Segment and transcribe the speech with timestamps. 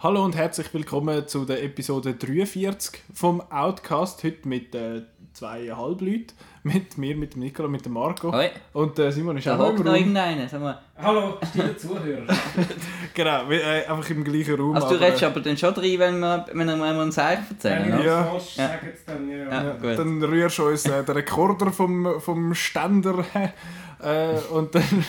[0.00, 4.22] Hallo und herzlich willkommen zu der Episode 43 vom Outcast.
[4.22, 6.26] Heute mit äh, zweieinhalb Leuten.
[6.62, 8.32] Mit mir, mit dem Nicola, mit dem Marco.
[8.32, 8.48] Hoi.
[8.74, 9.94] Und äh, Simon ist Da auch im noch Raum.
[9.96, 10.48] irgendeiner.
[10.48, 10.78] Sag mal.
[10.96, 12.22] Hallo, stille Zuhörer.
[13.14, 14.76] Genau, wir, äh, einfach im gleichen Raum.
[14.76, 17.46] Also du aber, redest aber dann schon rein, wenn wir, wenn wir mal ein Zeichen
[17.50, 18.04] erzählen, Wenn Ja.
[18.04, 18.24] ja.
[18.24, 18.68] falsch Ja.
[18.68, 19.36] sage, dann ja.
[19.36, 19.76] Ja.
[19.82, 23.24] Ja, dann rührst du uns äh, den Rekorder vom, vom Ständer
[24.00, 25.04] äh, und, dann,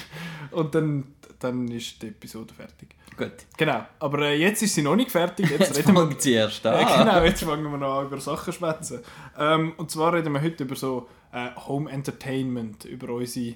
[0.50, 1.04] und dann,
[1.40, 2.96] dann ist die Episode fertig.
[3.18, 3.32] Gut.
[3.58, 5.50] Genau, aber äh, jetzt ist sie noch nicht fertig.
[5.50, 7.06] Jetzt, Jetzt reden wir fängt sie erst Ja, an.
[7.06, 9.00] genau, jetzt fangen wir noch an über Sachen zu schwätzen.
[9.38, 13.56] Ähm, und zwar reden wir heute über so äh, Home Entertainment, über, unsere,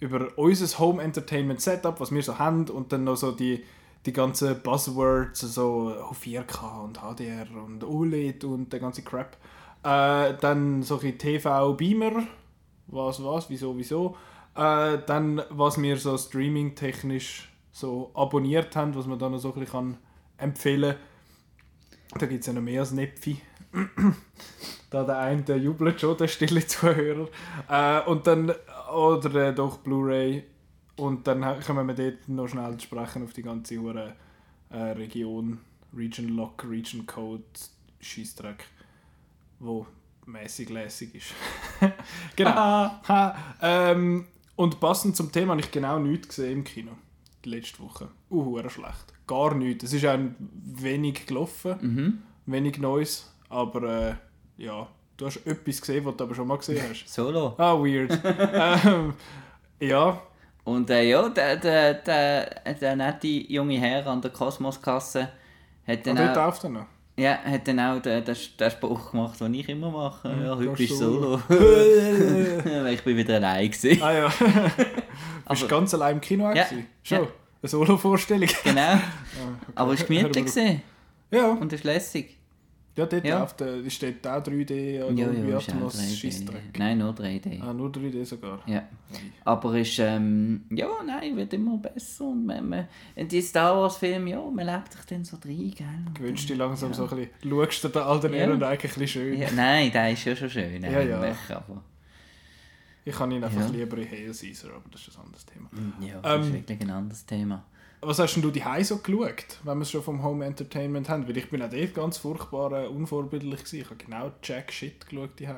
[0.00, 3.64] über unser Home Entertainment Setup, was wir so haben und dann noch so die,
[4.06, 9.36] die ganzen Buzzwords, so oh, 4K und HDR und OLED und der ganze Crap.
[9.84, 12.22] Äh, dann so ein TV-Beamer,
[12.86, 14.16] was, was, wieso, wieso.
[14.54, 19.60] Äh, dann, was wir so streaming-technisch so abonniert haben, was man dann noch so ein
[19.60, 19.98] bisschen kann
[20.36, 20.94] empfehlen
[22.10, 22.20] kann.
[22.20, 23.40] Da gibt es ja noch mehr als Nepfi.
[24.90, 27.28] da der eine der jubelt schon, der stille Zuhörer.
[27.68, 28.52] Äh, und dann,
[28.94, 30.44] oder äh, doch Blu-ray.
[30.96, 34.14] Und dann können wir dort noch schnell sprechen auf die ganze hure
[34.68, 35.58] äh, Region,
[35.96, 37.42] Region Lock, Region Code,
[38.00, 38.66] Scheißdreck,
[39.58, 39.86] wo
[40.26, 41.34] mäßig lässig ist.
[42.36, 42.90] genau.
[43.62, 46.92] ähm, und passend zum Thema habe ich genau nichts gesehen im Kino.
[47.44, 48.08] Die letzte Woche.
[48.30, 49.12] Uh, schlecht.
[49.26, 49.84] Gar nichts.
[49.84, 52.22] Es ist auch wenig gelaufen Mhm.
[52.46, 54.14] wenig Neues, aber äh,
[54.62, 54.86] ja,
[55.16, 57.08] du hast etwas gesehen, was du aber schon mal gesehen hast.
[57.12, 57.54] Solo.
[57.58, 58.18] Ah, weird.
[58.84, 59.14] ähm,
[59.80, 60.20] ja,
[60.64, 65.28] Und äh, ja, der, der, der, der nette junge Herr an der Kosmoskasse
[65.86, 66.86] hat und dann dort auch, dann noch.
[67.16, 70.28] Ja, hat dann auch den, den, den Spruch gemacht, den ich immer mache.
[70.28, 71.40] Ja, heute gehst bist du solo.
[71.48, 72.64] Solo.
[72.84, 74.02] Weil ich bin wieder allein gewesen.
[74.02, 74.28] ah ja.
[74.28, 76.86] Bist du Aber- ganz allein im Kino Ja, gewesen?
[77.02, 77.18] Schon?
[77.18, 77.26] ja.
[77.62, 78.48] Eine Solo-Vorstellung?
[78.64, 78.80] Genau.
[79.34, 79.72] Ah, okay.
[79.76, 80.80] Aber es war gemütlich.
[81.30, 82.38] Ja, und es ist lässig.
[82.96, 83.46] Ja dort Ja.
[83.60, 86.16] äh, ist dort auch 3D oder Ja, ja, ist Atmos 3D.
[86.20, 86.78] Scheissdreck.
[86.78, 87.60] Nein, nur 3D.
[87.62, 88.60] Ah, nur 3D sogar.
[88.66, 88.82] Ja.
[89.44, 92.24] Aber ist, ähm, ja, nein, wird immer besser.
[92.26, 95.72] Und man, man, in die Star Wars Filme, ja, man lebt sich dann so rein,
[95.76, 95.86] gell.
[96.06, 96.94] Und Gewünscht dich langsam ja.
[96.96, 98.44] so ein bisschen, schaust du den alten Ja.
[98.44, 99.40] Eigentlich ein bisschen schön.
[99.40, 100.82] Ja, nein, der ist ja schon schön.
[100.82, 100.98] Ja,
[101.56, 101.82] Aber,
[103.04, 105.68] Ich kann ihn einfach lieber in Hail Caesar, aber das ist ein anderes Thema.
[106.00, 107.64] ja, das ist Ähm, wirklich ein anderes Thema.
[108.04, 111.26] Was hast denn du die so geschaut, wenn wir es schon vom Home Entertainment haben?
[111.28, 113.80] Weil ich bin auch dort ganz furchtbar äh, unvorbildlich gewesen.
[113.80, 115.48] Ich habe genau Jack Shit geschaut die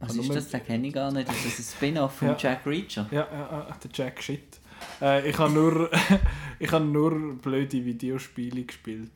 [0.00, 0.48] Was nur ist das?
[0.48, 1.28] Den kenne ich gar nicht.
[1.28, 2.36] Das ist ein Spin-off von Ja.
[2.36, 3.06] Jack Reacher.
[3.12, 4.58] Ja, ja, ja, der Jack Shit.
[5.00, 5.88] Äh, ich habe nur,
[6.58, 9.12] ich habe nur blöde Videospiele gespielt.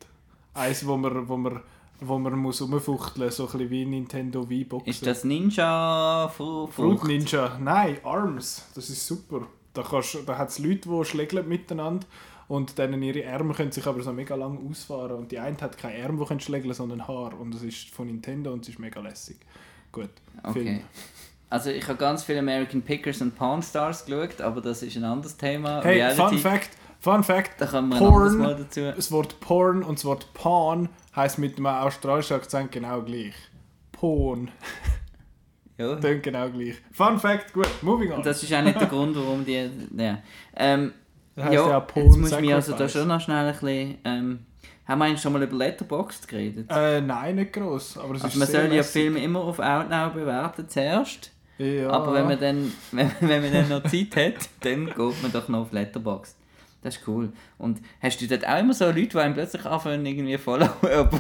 [0.53, 1.61] Eins, wo man, wo man,
[1.99, 4.91] wo man muss rumfuchteln, so ein wie Nintendo Wii Boxen.
[4.91, 6.71] Ist das Ninja Fruit?
[6.71, 7.59] Fruit Ninja?
[7.61, 8.69] Nein, Arms.
[8.77, 9.49] Das ist super.
[9.73, 12.07] Da, kannst- da hat es Leute, die schlägeln miteinander
[12.49, 15.16] und dann ihre Ärmel können sich aber so mega lang ausfahren.
[15.16, 17.38] Und die eine hat keine Arme, die schlägeln, sondern Haar.
[17.38, 19.38] Und das ist von Nintendo und es ist mega lässig.
[19.93, 20.10] Gut,
[20.43, 20.82] Okay.
[21.50, 25.05] Also ich habe ganz viele American Pickers und Pawn Stars geschaut, aber das ist ein
[25.05, 25.82] anderes Thema.
[25.84, 26.21] Hey, Reality.
[26.21, 27.60] Fun Fact, Fun Fact.
[27.60, 28.81] Da kommen wir Porn, Mal dazu.
[28.97, 33.34] das Wort Porn und das Wort Pawn heisst mit einem australischen Akzent genau gleich.
[33.93, 34.50] Porn.
[35.76, 35.97] Ja.
[35.97, 36.76] Tönt genau gleich.
[36.93, 38.19] Fun Fact, gut, moving on.
[38.19, 39.69] Und das ist auch nicht der Grund, warum die...
[39.97, 40.19] Ja.
[40.55, 40.93] Ähm,
[41.37, 43.53] Das heisst ja, ja Porn jetzt muss ich mich also da schon noch schnell ein
[43.53, 43.99] bisschen...
[44.05, 44.39] Ähm,
[44.87, 46.67] haben wir eigentlich schon mal über Letterboxd geredet?
[46.71, 47.97] Äh, nein, nicht gross.
[47.97, 48.83] Aber also man soll ja.
[48.83, 51.31] Filme immer auf Outnow bewerten zuerst.
[51.56, 51.89] Ja.
[51.91, 55.49] Aber wenn man dann, wenn, wenn man dann noch Zeit hat, dann geht man doch
[55.49, 56.37] noch auf Letterboxd.
[56.84, 57.33] Das ist cool.
[57.59, 61.12] Und hast du dort auch immer so Leute, die einem plötzlich anfangen, irgendwie followen, ob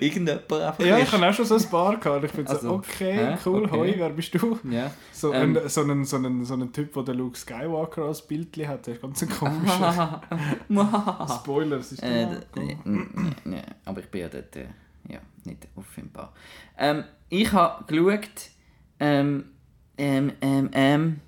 [0.00, 1.04] irgendjemand einfach Ja, ist?
[1.08, 2.24] ich habe auch schon so ein paar gehabt.
[2.24, 3.38] Ich bin so, Also, okay, hä?
[3.46, 3.70] cool, Okay.
[3.78, 4.58] hoi, wer bist du?
[4.68, 4.90] Ja.
[5.12, 5.56] So, Ähm.
[5.56, 8.94] ein, so, ein, so, ein, so ein Typ, der Luke Skywalker als Bildchen hat, der
[8.94, 10.20] ist ganz ein komischer.
[11.40, 12.76] Spoiler, es ist Äh, d- äh,
[13.56, 14.66] ja, aber ich bin ja dort äh,
[15.08, 16.32] ja, nicht auffindbar.
[16.78, 18.50] Ähm, ich habe geschaut,
[19.00, 19.44] ähm,
[19.98, 21.20] ähm, ähm, ähm,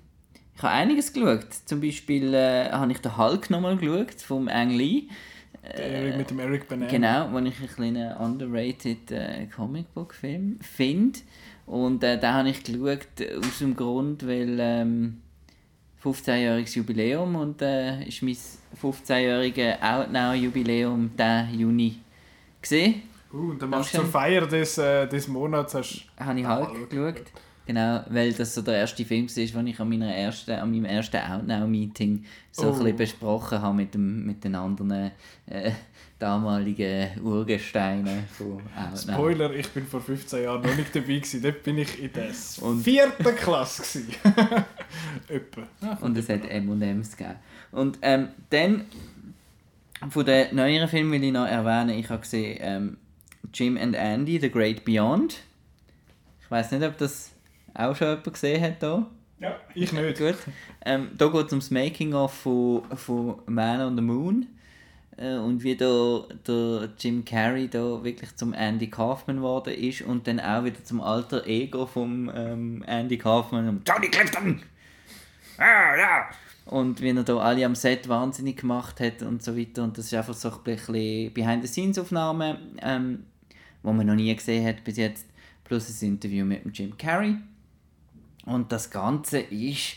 [0.55, 1.47] ich habe einiges geschaut.
[1.65, 5.03] Zum Beispiel äh, habe ich den Hulk nochmal geschaut, vom Ang Lee.
[5.77, 6.89] Der mit dem Eric Banana.
[6.89, 11.19] Genau, wo ich einen kleinen underrated äh, Comicbook-Film finde.
[11.65, 15.21] Und äh, den habe ich geschaut äh, aus dem Grund, weil ähm,
[16.03, 18.37] 15-jähriges Jubiläum und äh, ist mein
[18.81, 21.99] 15-jähriges Outnow-Jubiläum diesen Juni
[22.61, 23.01] gesehen.
[23.33, 26.69] Uh, und dann machst du zur Feier des, äh, des Monats hast Habe ich halt
[26.69, 27.23] Hulk geschaut.
[27.67, 30.85] Genau, weil das so der erste Film war, den ich an, meiner ersten, an meinem
[30.85, 32.73] ersten Outnow-Meeting so Oh.
[32.73, 35.11] ein bisschen besprochen habe mit, dem, mit den anderen
[35.47, 35.71] äh,
[36.19, 39.15] damaligen Urgesteinen von Outnow.
[39.15, 41.41] Spoiler, ich bin vor 15 Jahren noch nicht dabei gewesen.
[41.41, 42.29] Dort bin ich in der
[42.61, 44.01] Und- vierten Klasse.
[45.27, 45.63] Etwa.
[46.01, 47.35] Und es hat M&M's gegeben.
[47.71, 48.85] Und ähm, dann
[50.09, 52.97] Von den neueren Filmen will ich noch erwähnen, ich habe gesehen ähm,
[53.53, 55.41] Jim and Andy, The Great Beyond.
[56.41, 57.31] Ich weiß nicht, ob das
[57.75, 59.05] auch schon jemand gesehen hat hier.
[59.39, 60.17] Ja, ich nicht.
[60.17, 60.37] Gut.
[60.85, 64.47] Ähm, da geht es ums Making-of von, von Man on the Moon.
[65.17, 70.27] Äh, und wie da, der Jim Carrey da wirklich zum Andy Kaufman geworden ist und
[70.27, 73.81] dann auch wieder zum alter Ego vom ähm, Andy Kaufman.
[73.87, 74.61] Johnny Clifton!
[75.57, 76.29] Ah, ja!
[76.65, 79.83] Und wie er da alle am Set wahnsinnig gemacht hat und so weiter.
[79.83, 83.25] Und das ist einfach so ein bisschen Behind-the-Scenes-Aufnahme, ähm,
[83.83, 85.27] wo man noch nie gesehen hat bis jetzt.
[85.63, 87.37] Plus ein Interview mit dem Jim Carrey.
[88.45, 89.95] Und das Ganze ist,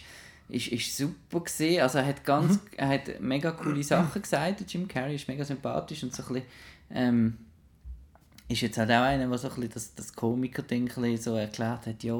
[0.48, 1.82] ist, ist super gesehen.
[1.82, 2.60] Also er hat ganz, mhm.
[2.76, 4.60] er hat mega coole Sachen gesagt.
[4.60, 6.48] Der Jim Carrey ist mega sympathisch und so ein bisschen,
[6.90, 7.38] ähm,
[8.48, 12.02] ist jetzt halt auch einer, der so ein bisschen das, das Komiker-Ding so erklärt hat,
[12.02, 12.16] ja,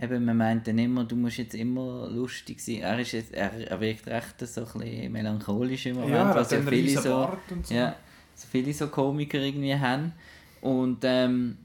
[0.00, 2.82] eben, man meint dann immer, du musst jetzt immer lustig sein.
[2.82, 6.50] Er, ist jetzt, er, er wirkt recht so ein bisschen melancholisch im Moment, ja, was
[6.50, 7.74] ja viele so, so.
[7.74, 7.96] Ja,
[8.34, 10.12] so viele so Komiker irgendwie haben.
[10.60, 11.56] Und ähm,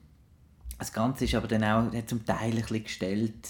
[0.80, 3.48] das Ganze ist aber dann auch hat zum Teil ein bisschen gestellt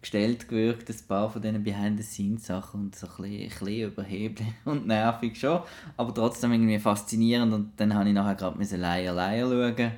[0.00, 4.86] gestellt gewirkt, ein paar von diesen Behind-the-Scenes-Sachen und so ein bisschen, ein bisschen überheblich und
[4.86, 5.60] nervig schon,
[5.96, 9.92] aber trotzdem irgendwie faszinierend und dann habe ich nachher gerade Liar Liar schauen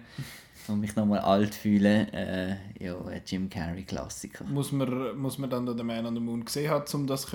[0.68, 2.12] und mich nochmal alt fühlen.
[2.12, 2.94] Äh, ja,
[3.26, 4.44] Jim Carrey Klassiker.
[4.44, 7.26] Muss man, muss man dann den Man on the Moon gesehen haben, um das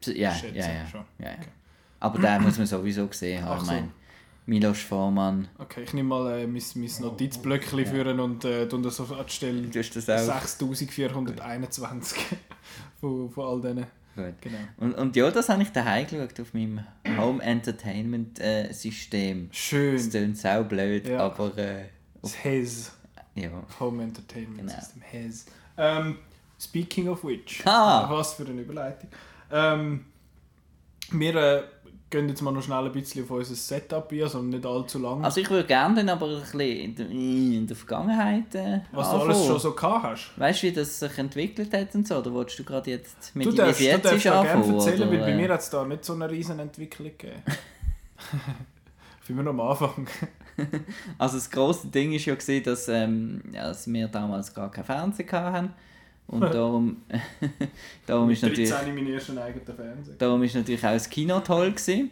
[0.00, 0.56] zu ja, schätzen?
[0.56, 0.86] Ja, ja.
[0.86, 1.04] Schon.
[1.18, 1.32] ja, ja.
[1.34, 1.48] Okay.
[2.00, 3.64] Aber den muss man sowieso gesehen haben.
[3.64, 3.72] So.
[4.46, 5.48] Milos Forman.
[5.58, 7.84] Okay, ich nehme mal äh, mein, mein Notizblöckchen ja.
[7.84, 12.18] führen und äh, das auf die Stelle 6421
[13.00, 13.86] von, von all denen.
[14.14, 14.34] Gut.
[14.40, 14.58] Genau.
[14.78, 16.84] Und, und ja, das habe ich daheim geschaut auf meinem
[17.16, 19.48] Home Entertainment äh, System.
[19.52, 19.96] Schön.
[19.96, 21.20] Das klingt sau blöd, ja.
[21.20, 21.56] aber.
[21.56, 21.86] Äh,
[22.20, 22.92] das HES.
[23.34, 23.50] Ja.
[23.80, 24.74] Home Entertainment genau.
[24.74, 25.46] System HES.
[25.78, 26.18] Ähm,
[26.60, 27.62] speaking of which.
[27.64, 28.06] Ah.
[28.10, 29.08] Was für eine Überleitung.
[29.50, 30.04] Ähm,
[31.10, 31.62] wir äh,
[32.12, 35.24] gehen jetzt mal noch schnell ein bisschen auf unser Setup ein, also nicht allzu lange.
[35.24, 39.08] Also ich würde gerne dann aber ein bisschen in der, in der Vergangenheit äh, Was
[39.08, 39.30] anfangen.
[39.30, 40.32] du alles schon so gehabt hast.
[40.36, 42.18] Weißt du, wie das sich entwickelt hat und so?
[42.18, 45.10] Oder wolltest du gerade jetzt mit du darfst, wie jetzt du darfst gerne erzählen, oder?
[45.10, 47.42] weil bei mir hat es da nicht so eine riesen Entwicklung gegeben.
[49.26, 50.06] Wie wir noch am Anfang.
[51.18, 55.32] also das grosse Ding ist ja gesehen, dass, ähm, dass wir damals gar kein Fernsehen
[55.32, 55.74] hatten
[56.32, 56.96] und darum,
[58.06, 58.70] darum ist natürlich...
[60.18, 62.10] Darum ist natürlich auch das Kino toll gewesen.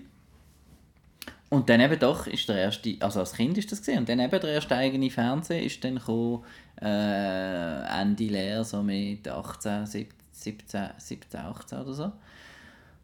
[1.49, 4.21] Und dann eben doch ist der erste, also als Kind ist das gesehen und dann
[4.21, 6.45] eben der erste eigene Fernseher ist dann gekommen,
[6.81, 12.13] äh, Ende Lehr, so mit 18, 17, 17, 18 oder so.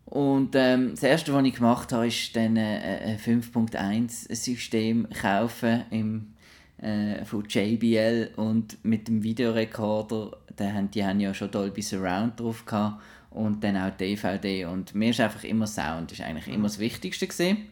[0.05, 5.83] Und ähm, das erste, was ich gemacht habe, ist dann äh, ein 5.1 System kaufen
[5.91, 6.35] im,
[6.79, 12.65] äh, von JBL und mit dem Videorekorder haben, die haben ja schon Dolby Surround drauf
[12.65, 16.65] gehabt und dann auch DVD und mir ist einfach immer Sound, das ist eigentlich immer
[16.65, 17.69] das Wichtigste gewesen.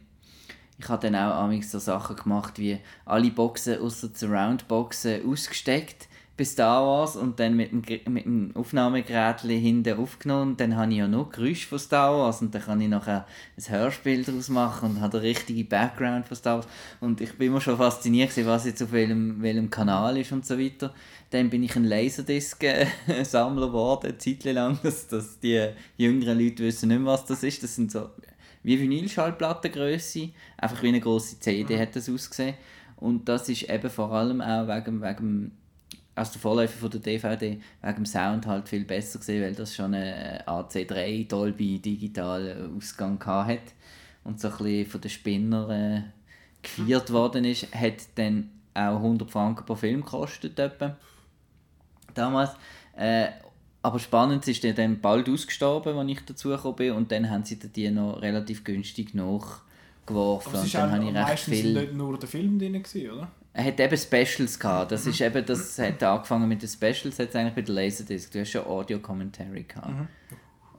[0.78, 6.84] Ich habe dann auch so Sachen gemacht wie alle Boxen außer Surround-Boxen ausgesteckt bis Star
[6.84, 10.52] Wars und dann mit dem, mit dem Aufnahmegerät hinten aufgenommen.
[10.52, 13.26] Und dann habe ich ja nur Geräusche von Star Wars und dann kann ich nachher
[13.56, 16.66] ein Hörspiel daraus machen und habe den richtigen Background von Star Wars.
[17.00, 20.58] Und ich bin immer schon fasziniert, was jetzt auf welchem, welchem Kanal ist und so
[20.58, 20.92] weiter.
[21.30, 26.88] Dann bin ich ein Laserdisc-Sammler geworden, eine Zeit lang, dass, dass die jüngeren Leute wissen
[26.88, 27.62] nicht mehr, was das ist.
[27.62, 28.10] Das sind so
[28.64, 32.54] wie Vinylschallplattengröße, einfach wie eine große CD hat das ausgesehen.
[32.96, 35.52] Und das ist eben vor allem auch wegen, wegen
[36.14, 39.74] als der Vorläufer von der DVD wegen dem Sound halt viel besser gesehen, weil das
[39.74, 43.60] schon einen AC3 Dolby digital Ausgang hat
[44.22, 46.02] und so ein bisschen von den Spinner äh,
[46.62, 50.96] gefeiert worden ist, hat dann auch 100 Franken pro Film gekostet etwa.
[52.14, 52.50] damals.
[52.96, 53.28] Äh,
[53.82, 57.44] aber spannend ist der dann bald ausgestorben, als ich dazu gekommen bin und dann haben
[57.44, 60.54] sie die noch relativ günstig nachgeworfen.
[60.54, 61.74] Aber es und dann habe ich recht viel...
[61.74, 63.30] nicht nur der Film drin, oder?
[63.54, 64.92] Er hat eben Specials gehabt.
[64.92, 68.32] Das ist eben, das hat angefangen mit den Specials, hat eigentlich bei der Laserdisc.
[68.32, 69.88] Du hast schon Audio Commentary gehabt.
[69.88, 70.08] Mhm.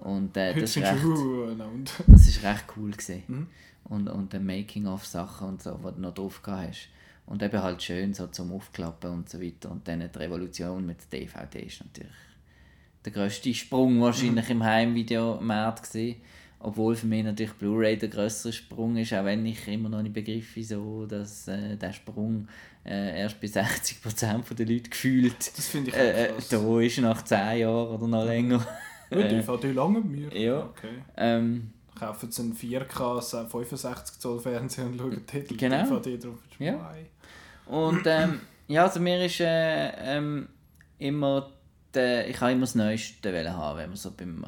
[0.02, 1.02] Und äh, das, ist recht,
[2.06, 3.24] das ist recht cool gesehen.
[3.28, 3.48] Mhm.
[3.86, 6.90] Und, und der Making-of Sachen und so, was du noch drauf gehabt hast.
[7.26, 9.72] Und eben halt schön so zum Aufklappen und so weiter.
[9.72, 12.12] Und dann die Revolution mit der DVD ist natürlich
[13.06, 14.52] der grösste Sprung wahrscheinlich mhm.
[14.52, 16.18] im Heimvideomarkt gesehen
[16.66, 20.14] obwohl für mich natürlich Blu-ray der größere Sprung ist, auch wenn ich immer noch nicht
[20.14, 22.48] begriffen so, dass äh, der Sprung
[22.84, 27.60] äh, erst bei 60% der Leute gefühlt das ich äh, äh da ist nach 10
[27.60, 28.66] Jahren oder noch länger.
[29.12, 30.36] Ja, die DVD lange mir.
[30.36, 30.66] Ja.
[30.66, 30.96] Okay.
[31.16, 35.84] Ähm, Kaufen Sie einen 4K 65 Zoll Fernseher und schauen die genau.
[35.84, 36.40] DVD drauf.
[36.58, 36.92] Ja.
[37.68, 40.50] Und ähm, ja, also mir ist äh, ähm,
[40.98, 41.52] immer
[41.94, 44.44] der, ich habe immer das Neueste haben, wenn wir so beim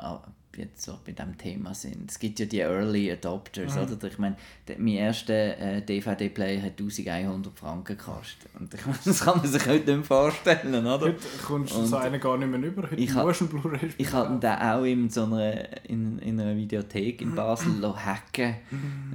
[0.58, 2.10] jetzt so bei diesem Thema sind.
[2.10, 3.82] Es gibt ja die Early Adopters, mhm.
[3.82, 4.08] oder?
[4.08, 4.36] Ich meine,
[4.78, 8.50] mein erster äh, DVD-Player hat 1100 Franken gekostet.
[8.60, 8.74] Und
[9.06, 11.08] das kann man sich heute nicht mehr vorstellen, oder?
[11.08, 12.84] Heute kommst du so einen gar nicht mehr über.
[12.84, 16.56] Heute ich musst einen Blu-ray Ich habe den auch in, so einer, in, in einer
[16.56, 18.56] Videothek in Basel hacken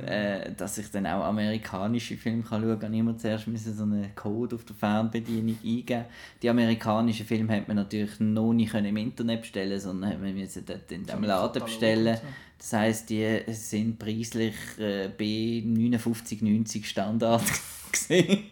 [0.07, 2.93] äh, dass ich dann auch amerikanische Filme kann schauen kann.
[2.93, 6.05] Ich immer zuerst müssen so einen Code auf der Fernbedienung eingeben.
[6.43, 10.91] Die amerikanischen Filme hat man natürlich noch nicht im Internet bestellen sondern man müssen dort
[10.93, 12.19] in dem Laden bestellen.
[12.59, 15.25] Das heisst, die sind preislich äh, bei
[15.67, 17.43] 59,90 Standard
[17.93, 18.45] gesehen.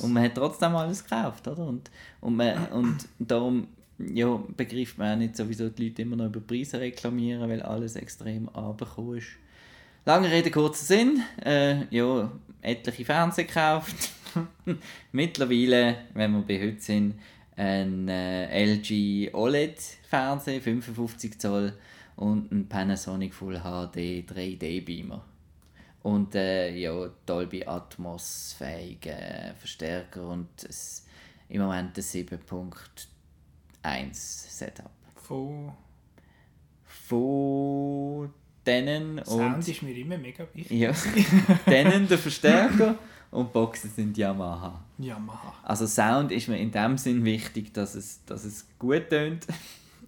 [0.00, 1.66] Und man hat trotzdem alles gekauft, oder?
[1.66, 6.26] Und, und, man, und darum ja, begreift man auch nicht, sowieso die Leute immer noch
[6.26, 9.28] über Preise reklamieren, weil alles extrem runtergekommen ist.
[10.04, 11.22] Lange Rede, kurzer Sinn.
[11.44, 13.94] Äh, ja, etliche Fernseher gekauft.
[15.12, 17.14] Mittlerweile, wenn wir bei heute sind,
[17.54, 21.74] ein äh, LG OLED Fernseher, 55 Zoll
[22.16, 25.24] und ein Panasonic Full HD 3D Beamer.
[26.02, 31.06] Und äh, ja, Dolby Atmos fähige Verstärker und es,
[31.48, 34.90] im Moment ein 7.1 Setup.
[35.14, 35.72] Von?
[36.84, 38.32] Von
[38.66, 39.68] denen Sound und...
[39.68, 40.78] ist mir immer mega wichtig.
[40.78, 40.92] Ja,
[41.66, 42.96] denen der Verstärker
[43.30, 44.84] und Boxen sind Yamaha.
[44.98, 45.54] Yamaha.
[45.62, 49.46] Also Sound ist mir in dem Sinn wichtig, dass es, dass es gut tönt.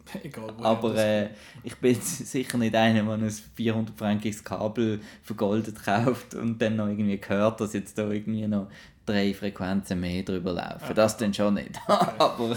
[0.23, 1.31] Egal, Aber äh,
[1.63, 7.21] ich bin sicher nicht einer, der ein 400-frankiges Kabel vergoldet kauft und dann noch irgendwie
[7.27, 8.69] hört, dass jetzt da irgendwie noch
[9.07, 10.89] drei Frequenzen mehr drüber laufen.
[10.89, 10.95] Ja.
[10.95, 11.79] Das dann schon nicht.
[11.87, 12.57] Aber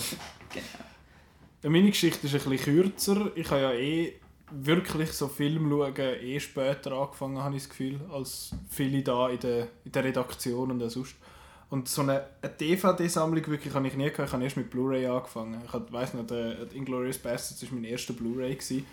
[0.50, 1.74] genau.
[1.74, 3.32] Meine Geschichte ist ein bisschen kürzer.
[3.36, 4.13] Ich habe ja eh
[4.51, 9.39] wirklich so Film schauen eh später angefangen, habe ich das Gefühl, als viele da in
[9.39, 11.16] der, in der Redaktion und sonst.
[11.70, 14.30] Und so eine, eine DVD-Sammlung wirklich habe ich nie gehabt.
[14.30, 15.62] Ich habe erst mit Blu-ray angefangen.
[15.66, 18.54] Ich weiß noch, der Inglourious Bastards war mein erster Blu-ray.
[18.54, 18.84] Ich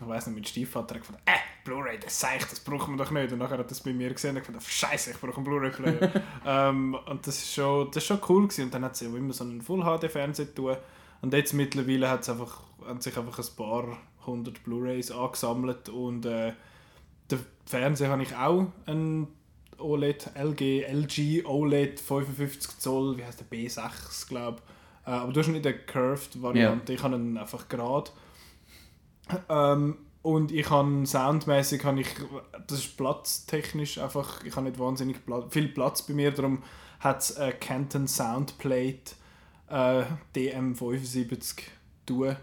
[0.00, 1.32] weiß noch, mein Stiefvater hat gesagt, äh,
[1.64, 3.32] Blu-ray, das zeigt, das braucht man doch nicht.
[3.32, 6.22] Und nachher hat er das bei mir gesehen und gesagt, scheiße, ich brauche einen Blu-ray-Player.
[6.46, 8.64] ähm, und das ist schon, das ist schon cool gewesen.
[8.64, 10.76] Und dann hat sie auch immer so einen Full-HD-Fernseher tun.
[11.22, 16.26] Und jetzt mittlerweile hat es einfach, haben sich einfach ein paar 100 Blu-rays angesammelt und
[16.26, 16.52] äh,
[17.30, 19.28] der Fernseher habe ich auch einen
[19.78, 24.62] OLED, LG, LG OLED 55 Zoll, wie heißt der B6 glaube
[25.06, 26.98] äh, aber du hast nicht eine Curved Variante, ja.
[26.98, 28.10] ich habe einen einfach gerade.
[29.48, 32.08] Ähm, und ich habe soundmäßig habe ich,
[32.66, 36.62] das ist platztechnisch einfach, ich habe nicht wahnsinnig Platz, viel Platz bei mir, darum
[37.00, 39.12] hat es eine Canton Soundplate
[39.68, 40.04] äh,
[40.34, 41.62] DM75
[42.06, 42.36] tun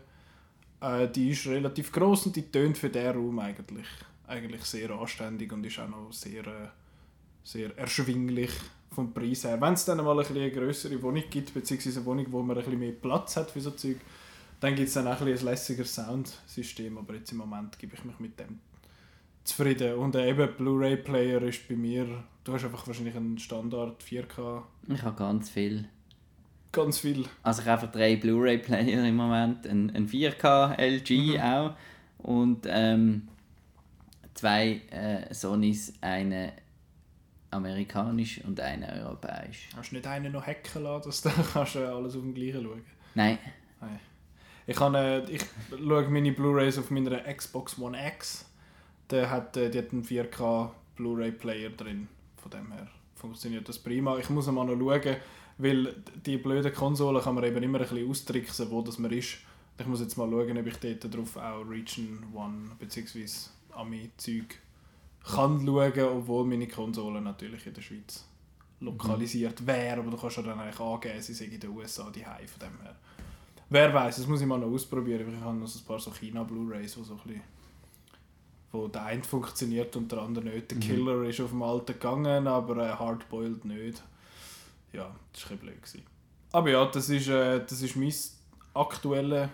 [0.82, 3.88] äh, die ist relativ groß und die tönt für den Raum eigentlich,
[4.28, 6.68] eigentlich sehr anständig und ist auch noch sehr, äh,
[7.44, 8.52] sehr erschwinglich
[8.92, 9.60] vom Preis her.
[9.60, 12.64] Wenn es dann mal ein eine größere Wohnung gibt, beziehungsweise eine Wohnung, wo man ein
[12.64, 13.98] bisschen mehr Platz hat für so Zeug,
[14.60, 18.04] dann gibt es dann auch ein, ein lässigeres Soundsystem, aber jetzt im Moment gebe ich
[18.04, 18.60] mich mit dem
[19.44, 19.96] zufrieden.
[19.96, 24.64] Und eben Blu-ray-Player ist bei mir, du hast einfach wahrscheinlich einen Standard 4K.
[24.88, 25.88] Ich habe ganz viel.
[26.72, 27.26] Ganz viel.
[27.44, 31.42] Also ich habe einfach drei Blu-ray-Player im Moment, ein, ein 4K LG mhm.
[31.42, 31.74] auch
[32.20, 33.28] und ähm,
[34.34, 36.54] zwei äh, Sonys, eine
[37.52, 39.70] amerikanisch und eine europäisch.
[39.76, 42.64] Hast du nicht einen noch hacken lassen, dass du kannst, äh, alles auf dem gleichen
[42.64, 43.38] schauen Nein.
[43.80, 44.00] Nein.
[44.68, 48.46] Ich, habe, äh, ich schaue meine Blu-rays auf meiner Xbox One X.
[49.10, 52.08] Der hat, äh, die hat einen 4K Blu-ray-Player drin.
[52.38, 54.18] Von dem her funktioniert das prima.
[54.18, 55.18] Ich muss mal noch schauen,
[55.58, 59.38] weil die blöden Konsolen kann man eben immer ein bisschen austricksen, wo das man ist.
[59.78, 63.26] Ich muss jetzt mal schauen, ob ich dort drauf auch Region One bzw.
[63.72, 64.60] Ami-Zeug
[65.24, 68.26] kann schauen, obwohl meine Konsole natürlich in der Schweiz
[68.80, 69.68] lokalisiert mhm.
[69.68, 70.00] wäre.
[70.00, 72.82] Aber du kannst ja dann eigentlich angeben, sie sind in den USA die von dem
[72.82, 72.96] her.
[73.70, 75.34] Wer weiß, das muss ich mal noch ausprobieren.
[75.34, 77.42] Ich habe noch ein paar so China-Blu-Rays, wo so ein bisschen
[78.74, 80.72] wo der eine funktioniert und der andere nicht.
[80.72, 80.82] Der mhm.
[80.82, 84.02] Killer ist auf dem alten gegangen, aber äh, Hardboiled nicht
[84.94, 85.82] ja, das war ein blöd.
[85.82, 86.04] Gewesen.
[86.52, 88.14] Aber ja, das ist, äh, das ist mein
[88.74, 89.50] aktuelles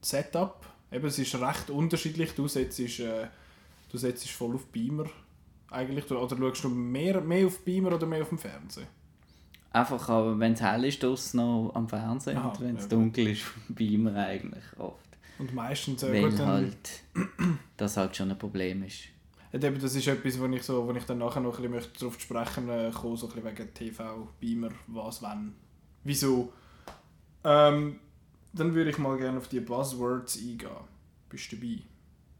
[0.00, 0.66] Setup.
[0.92, 2.34] Eben, es ist recht unterschiedlich.
[2.34, 3.28] Du setzt, äh,
[3.88, 5.06] du setzt voll auf Beamer
[5.70, 6.10] eigentlich.
[6.10, 8.86] Oder schaust du mehr, mehr auf Beamer oder mehr auf dem Fernsehen?
[9.70, 13.44] Einfach, wenn es hell ist, noch am Fernsehen Aha, und wenn es ja, dunkel ist,
[13.68, 15.08] Beamer eigentlich oft.
[15.38, 16.02] Und meistens...
[16.02, 17.02] Äh, Weil halt
[17.76, 19.04] das halt schon ein Problem ist.
[19.52, 22.20] Ja, das ist etwas, wo ich, so, wo ich dann nachher noch ein bisschen darauf
[22.20, 25.54] sprechen äh, komme, so ein wegen TV, Beamer, was, wann,
[26.04, 26.52] wieso.
[27.44, 27.98] Ähm,
[28.52, 30.70] dann würde ich mal gerne auf die Buzzwords eingehen.
[31.28, 31.82] Bist du dabei?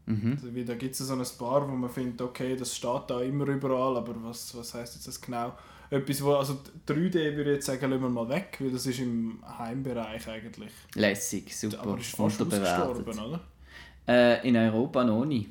[0.09, 0.31] Mhm.
[0.33, 3.45] Also, da gibt es so ein paar, wo man findet, okay, das steht da immer
[3.47, 5.53] überall, aber was, was heisst jetzt das genau?
[5.91, 8.99] Etwas, wo, also 3D würde ich jetzt sagen, lassen wir mal weg, weil das ist
[8.99, 10.71] im Heimbereich eigentlich.
[10.95, 11.79] Lässig, super.
[11.81, 13.39] Aber ist fast ausgestorben, oder?
[14.07, 15.49] Äh, in Europa noch nicht.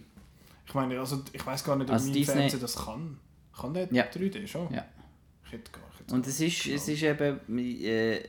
[0.66, 3.18] Ich meine, also ich weiß gar nicht, ob Also mein Disney- Fernseher das kann.
[3.58, 4.04] Kann der Ja.
[4.04, 4.72] 3D schon?
[4.72, 4.84] Ja.
[5.46, 8.20] Ich hätte gar ich hätte Und es ist, es ist eben, äh,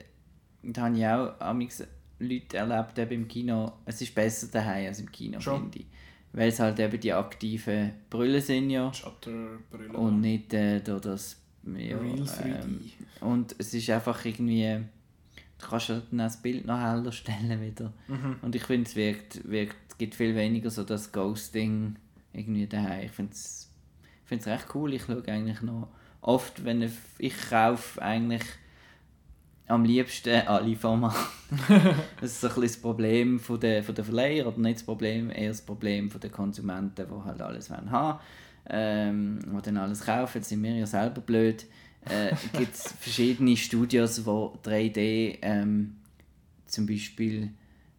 [0.64, 1.84] da habe ich auch amigs
[2.20, 5.62] Leute erlebt eben im Kino, es ist besser daheim als im Kino, Schon.
[5.62, 5.86] finde ich.
[6.32, 9.94] Weil es halt eben die aktiven Brüllen sind ja Shutterbrille.
[9.94, 12.64] und nicht äh, durch das ja, Real 3D.
[12.64, 12.82] ähm,
[13.22, 14.80] und es ist einfach irgendwie,
[15.60, 17.92] du kannst ja dann auch das Bild noch heller stellen wieder.
[18.08, 18.38] Mhm.
[18.42, 21.96] Und ich finde, es wirkt, wirkt, gibt viel weniger so das Ghosting
[22.34, 23.06] irgendwie daheim.
[23.06, 23.68] Ich finde es
[24.48, 24.94] recht cool.
[24.94, 25.90] Ich schaue eigentlich noch
[26.22, 28.44] oft, wenn ich, ich kaufe eigentlich
[29.70, 31.16] am liebsten alle Formate.
[32.20, 34.84] das ist so ein bisschen das Problem von der, von der Verleiher, oder nicht das
[34.84, 38.20] Problem, eher das Problem von der Konsumenten, die halt alles wollen haben
[38.70, 40.38] ähm, die dann alles kaufen.
[40.40, 41.66] Jetzt sind wir ja selber blöd.
[42.06, 45.98] Äh, gibt es verschiedene Studios, die 3D ähm,
[46.66, 47.50] zum Beispiel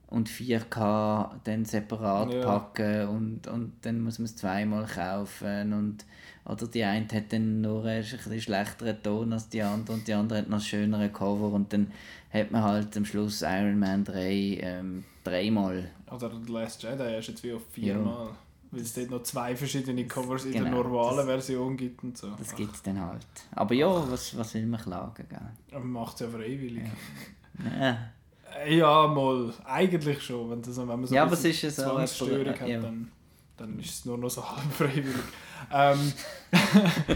[0.07, 2.41] und 4K dann separat Ja.
[2.41, 6.05] packen und, und dann muss man es zweimal kaufen und
[6.45, 10.39] oder die eine hat dann nur einen schlechteren Ton als die andere und die andere
[10.39, 11.91] hat noch schönere Cover und dann
[12.33, 15.91] hat man halt am Schluss Iron Man 3 ähm, dreimal.
[16.11, 17.95] Oder The Last Jedi ist jetzt wie auf Ja.
[17.95, 18.29] viermal.
[18.73, 22.17] Weil es dort noch zwei verschiedene Covers in der genau, normalen das- Version gibt und
[22.17, 22.29] so.
[22.39, 23.27] Das gibt es dann halt.
[23.53, 25.39] Aber ja, was, was will man klagen, gell?
[25.73, 26.85] Aber man macht es ja freiwillig.
[27.81, 27.99] Ja.
[28.65, 29.53] Äh, Ja, mal.
[29.65, 30.51] Eigentlich schon.
[30.51, 32.81] Wenn, das, wenn man so Ja, aber es ist ja so Zwangsstörung hat, ja.
[32.81, 33.11] dann,
[33.57, 35.15] dann ist es nur noch so halb freiwillig.
[35.73, 36.13] Ähm,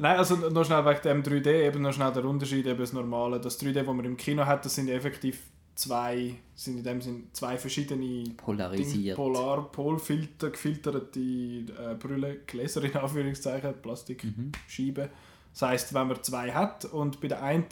[0.00, 3.40] Nein, also noch schnell wegen dem 3D, eben noch schnell der Unterschied, eben das Normale.
[3.40, 5.40] Das 3D, das man im Kino hat, das sind effektiv
[5.74, 9.16] zwei, sind in dem Sinn zwei verschiedene Ding, Polarisiert.
[9.16, 15.08] Polar, Polfilter, gefilterte äh, Brille, Gläser in Anführungszeichen, Plastikscheiben.
[15.52, 17.66] Das heisst, wenn man zwei hat und bei der einen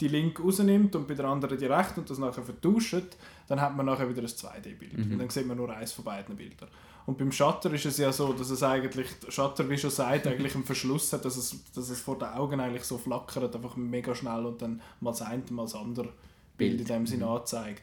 [0.00, 3.16] die linke rausnimmt und bei der anderen die rechte und das nachher vertauscht,
[3.48, 4.94] dann hat man nachher wieder ein 2D-Bild.
[4.94, 6.68] Und dann sieht man nur eins von beiden Bildern.
[7.08, 10.54] Und beim Shutter ist es ja so, dass es eigentlich, Shutter, wie schon sagt, eigentlich
[10.54, 14.14] einen Verschluss hat, dass es, dass es vor den Augen eigentlich so flackert, einfach mega
[14.14, 16.10] schnell und dann mal das eine, mal das andere
[16.58, 17.80] Bild in dem Sinn anzeigt.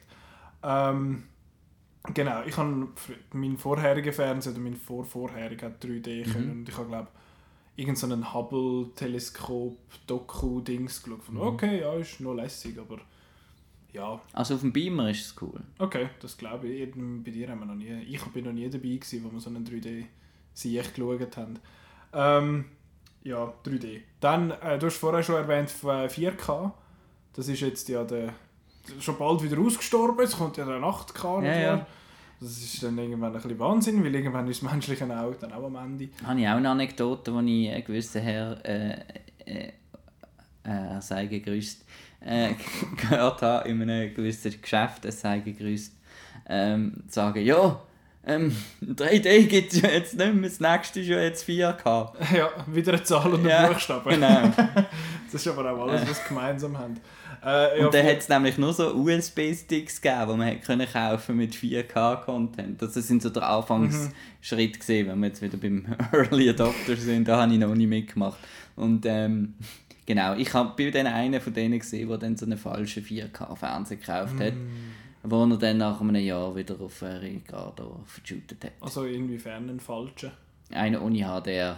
[0.61, 1.23] Ähm,
[2.13, 2.87] genau, ich habe
[3.33, 7.07] meinen vorherigen Fernseher oder mein vorvorheriger hat 3D können und ich habe glaube
[7.77, 11.23] irgend so einen Hubble-Teleskop Doku-Dings geschaut.
[11.23, 12.99] Von, Okay, ja, ist noch lässig, aber
[13.95, 15.61] ja, Also auf dem Beamer ist es cool.
[15.79, 16.91] okay, das glaube ich.
[16.91, 19.49] Bei dir haben wir noch nie, ich bin noch nie dabei gewesen, wo wir so
[19.49, 21.59] einen 3D-Sieg geschaut haben.
[22.13, 22.65] Ähm,
[23.23, 24.01] ja, 3D.
[24.19, 26.71] Dann, äh, du hast vorher schon erwähnt, äh, 4K.
[27.33, 28.33] Das ist jetzt ja der,
[28.99, 30.23] schon bald wieder ausgestorben.
[30.23, 31.41] Es kommt ja der 8K.
[31.41, 31.87] nicht Ja, ja.
[32.39, 35.65] Das ist dann irgendwann ein bisschen Wahnsinn, weil irgendwann ist das menschliche Auge dann auch
[35.65, 36.09] am Ende.
[36.23, 38.99] Habe ich auch eine Anekdote, wo ich einen gewissen Herr, äh,
[39.45, 39.71] äh,
[40.63, 41.85] äh, sei gegrüßt,
[42.21, 42.49] äh,
[42.97, 45.93] gehört habe in einem gewissen Geschäft, er sei gegrüßt,
[46.47, 47.79] ähm, sagen, ja,
[48.27, 52.11] ähm, 3D gibt es ja jetzt nicht mehr, das nächste ist ja jetzt 4K.
[52.35, 54.09] Ja, wieder eine Zahl und ein Ja, Buchstabe.
[54.11, 54.51] Genau.
[55.31, 56.97] Das ist aber auch alles, was sie gemeinsam haben.
[57.43, 61.35] Äh, Und dann hat es nämlich nur so USB-Sticks gegeben, die man hätte können kaufen
[61.35, 62.81] mit 4K-Content.
[62.81, 67.27] Das sind so der Anfangsschritt gesehen, wenn wir jetzt wieder beim Early Adopter sind.
[67.27, 68.37] Da habe ich noch nicht mitgemacht.
[68.77, 69.55] Und ähm,
[70.05, 73.97] genau, ich habe bei denen einen von denen gesehen, der dann so einen falschen 4K-Fernseher
[73.97, 74.53] gekauft hat,
[75.23, 78.71] wo er dann nach einem Jahr wieder auf äh, Ricardo verschootet hat.
[78.81, 80.31] also inwiefern ein falscher?
[80.71, 81.77] Einer ohne HDR.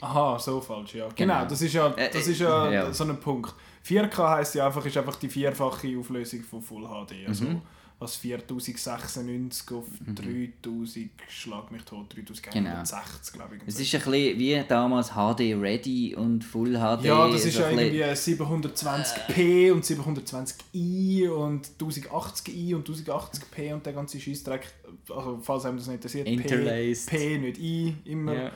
[0.00, 1.08] Aha, so falsch, ja.
[1.14, 1.48] Genau, Genau.
[1.48, 2.92] das ist ja, Äh, das äh, ist ja, ja.
[2.92, 3.54] so ein Punkt.
[3.86, 7.26] 4K heisst ja einfach, ist einfach die vierfache Auflösung von Full HD.
[7.28, 7.62] Also Mhm.
[7.98, 13.62] Was 4096 auf 3000, schlag mich tot, 3160 glaube ich.
[13.66, 17.04] Es ist ein bisschen wie damals HD Ready und Full HD.
[17.04, 23.74] ja, das ist so ja ein bisschen- irgendwie 720p und 720i und 1080i und 1080p
[23.74, 24.66] und der ganze Scheissdreck.
[25.08, 27.06] Also falls einem das nicht interessiert, P, Interlaced.
[27.10, 28.34] P nicht i, immer.
[28.34, 28.52] Ja.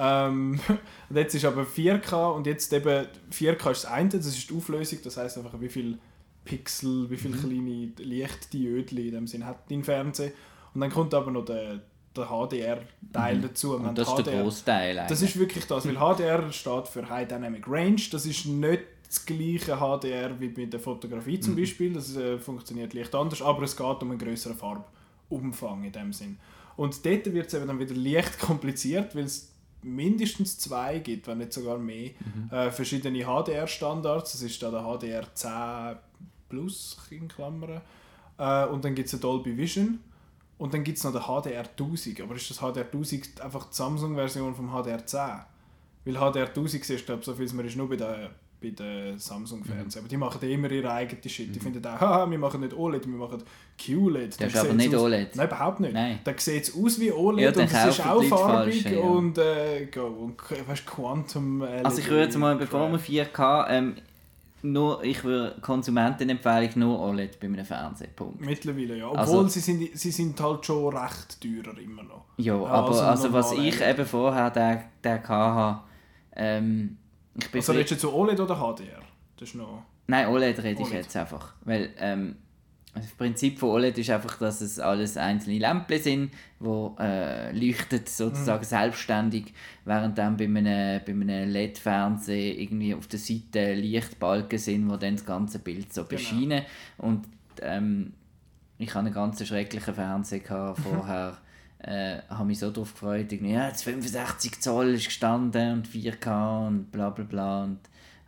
[0.00, 0.58] Ähm,
[1.10, 4.54] und jetzt ist aber 4K und jetzt eben 4K ist das eine, das ist die
[4.54, 5.98] Auflösung, das heißt einfach wie viel
[6.48, 7.18] Pixel, wie Mhm.
[7.18, 10.32] viele kleine Lichtdiödel in dem Sinn hat dein Fernseher.
[10.74, 11.80] Und dann kommt aber noch der,
[12.16, 13.78] der HDR-Teil dazu.
[13.78, 13.88] Mhm.
[13.88, 17.28] Und das ist der HDR Großteil das ist wirklich das, weil HDR steht für High
[17.28, 18.00] Dynamic Range.
[18.10, 21.42] Das ist nicht das gleiche HDR wie bei der Fotografie Mhm.
[21.42, 21.92] zum Beispiel.
[21.92, 26.38] Das äh, funktioniert leicht anders, aber es geht um einen größeren Farbumfang in dem Sinn.
[26.76, 31.38] Und dort wird es eben dann wieder leicht kompliziert, weil es mindestens zwei gibt, wenn
[31.38, 32.50] nicht sogar mehr, Mhm.
[32.52, 34.32] äh, verschiedene HDR-Standards.
[34.32, 35.96] Das ist da der HDR 10
[36.48, 37.80] Plus in Klammern.
[38.38, 40.00] Äh, und dann gibt es eine Dolby Vision.
[40.58, 42.20] Und dann gibt es noch den HDR 1000.
[42.20, 45.20] Aber ist das HDR 1000 einfach die Samsung-Version vom HDR 10?
[46.04, 48.28] Weil HDR 1000 siehst du, glaub, so viel mir ist nur bei den
[48.60, 50.00] bei den Samsung-Fernsehen.
[50.02, 51.54] Aber die machen immer ihre eigene Shit.
[51.54, 53.42] Die finden auch, haha, wir machen nicht OLED, wir machen
[53.78, 54.40] QLED.
[54.40, 55.36] Das ist aber nicht aus- OLED.
[55.36, 55.92] Nein, überhaupt nicht.
[55.94, 56.18] Nein.
[56.24, 58.98] Dann sieht es aus wie OLED Ja, und es ist auch farbig falsch, ja.
[59.00, 61.84] und, äh, go, und weißt, Quantum LED.
[61.86, 63.94] Also ich würde jetzt mal, bevor wir 4K, ähm,
[64.62, 68.40] nur, ich würde Konsumentenempfehlung nur OLED bei einem Fernseher, Punkt.
[68.40, 69.06] Mittlerweile, ja.
[69.08, 72.24] Obwohl Also- sie, sind, sie sind halt schon recht teurer immer noch.
[72.36, 75.80] Ja, Ja, aber also also, was ich eben vorher den, den hatte,
[76.36, 76.96] ähm,
[77.36, 79.00] ich bin Also redest du zu OLED oder HDR?
[79.36, 79.82] Das ist noch...
[80.08, 80.92] Nein, OLED rede ich OLED.
[81.04, 81.54] jetzt einfach.
[81.64, 82.36] Weil ähm,
[82.94, 88.00] das Prinzip von OLED ist einfach, dass es alles einzelne Lämpchen sind, die äh, leuchten
[88.06, 88.66] sozusagen Mhm.
[88.68, 89.52] selbstständig,
[89.84, 90.64] während dann bei einem,
[91.04, 95.94] bei einem LED-Fernseher irgendwie auf der Seite Lichtbalken sind, die dann das ganze Bild Genau.
[95.94, 96.62] so bescheinen.
[96.96, 97.26] Und
[97.62, 98.14] ähm,
[98.78, 101.38] ich hatte einen ganz schrecklichen Fernseher vorher.
[101.80, 106.66] äh, habe mich so darauf gefreut, irgendwie, ja, jetzt 65 Zoll ist gestanden und 4K
[106.66, 107.78] und bla bla bla und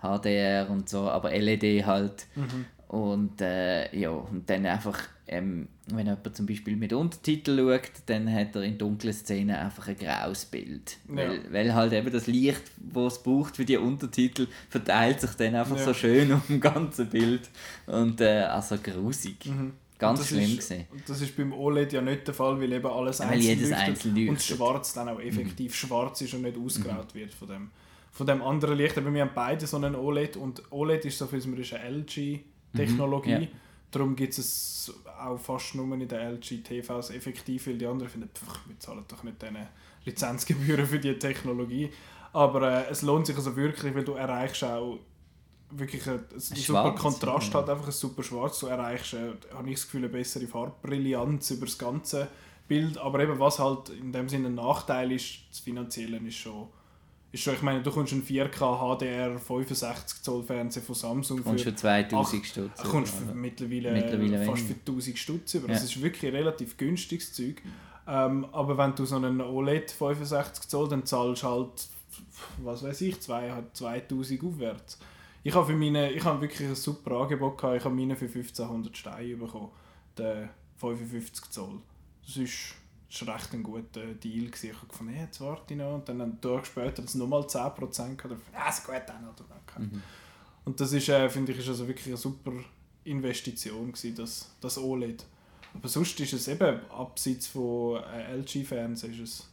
[0.00, 2.26] HDR und so, aber LED halt.
[2.36, 2.66] Mhm.
[2.90, 4.98] Und äh, ja, und dann einfach,
[5.28, 9.86] ähm, wenn jemand zum Beispiel mit Untertitel schaut, dann hat er in dunklen Szenen einfach
[9.86, 10.96] ein graues Bild.
[11.08, 11.14] Ja.
[11.14, 15.54] Weil, weil halt eben das Licht, das es braucht für die Untertitel, verteilt sich dann
[15.54, 15.84] einfach Ja.
[15.84, 17.48] so schön auf dem ganzen Bild.
[17.86, 19.36] Und äh, also grusig.
[19.96, 20.86] Ganz Das schlimm ist, gesehen.
[20.90, 23.70] und Das ist beim OLED ja nicht der Fall, weil eben alles Weil einzeln jedes
[23.70, 27.70] leuchtet einzeln und schwarz dann auch effektiv schwarz ist und nicht ausgraut wird von dem,
[28.10, 28.98] von dem anderen Licht.
[28.98, 31.74] Aber wir haben beide so einen OLED und OLED ist so viel, wir ist
[32.72, 33.30] eine LG-Technologie.
[33.30, 33.48] ja.
[33.90, 38.30] Darum gibt es auch fast nur in den LG TVs effektiv, weil die anderen finden,
[38.32, 39.66] pff, wir zahlen doch nicht diese
[40.04, 41.90] Lizenzgebühren für die Technologie.
[42.32, 44.98] Aber äh, es lohnt sich also wirklich, weil du erreichst auch
[45.70, 47.54] wirklich einen, einen super Kontrast, ja.
[47.54, 48.60] halt einfach ein super Schwarz.
[48.60, 52.28] Du erreichst, äh, habe ich das Gefühl, eine bessere Farbbrillanz über das ganze
[52.68, 52.98] Bild.
[52.98, 56.68] Aber eben, was halt in dem Sinne ein Nachteil ist, das Finanzielle ist schon,
[57.32, 61.58] ist schon ich meine, du kommst einen 4K HDR 65 Zoll Fernseher von Samsung für
[61.58, 62.82] für 2000 Ach, Stutz.
[62.82, 65.68] Du kommst für mittlerweile, Mittlerweile fast für 1000 Stutz über.
[65.68, 65.74] Ja.
[65.74, 67.62] Das ist wirklich relativ günstiges Zeug.
[68.06, 71.88] Ähm, aber wenn du so einen OLED 65 Zoll, dann zahlst du halt,
[72.62, 74.98] was weiß ich, zwei- 2000 aufwärts.
[75.42, 77.76] Ich habe für meine, ich habe wirklich ein super Angebot gehabt.
[77.78, 79.70] Ich habe meine für 1500 Steine bekommen,
[80.18, 81.78] den 55 Zoll.
[82.26, 82.74] Das ist,
[83.10, 84.70] ist recht ein guter Deal gewesen.
[84.70, 85.94] Ich habe gefunden, hey, jetzt warte ich noch.
[85.94, 88.42] Und dann einen Tag später hat es nochmal 10% gehabt.
[88.52, 90.00] Ja, ah, ist gut, dann oder danke.
[90.64, 92.52] Und das ist, äh, finde ich, ist also wirklich eine super
[93.04, 95.24] Investition gewesen, das, das OLED.
[95.74, 99.48] Aber sonst ist es eben, abseits von äh, LG-Fernsehen, ist es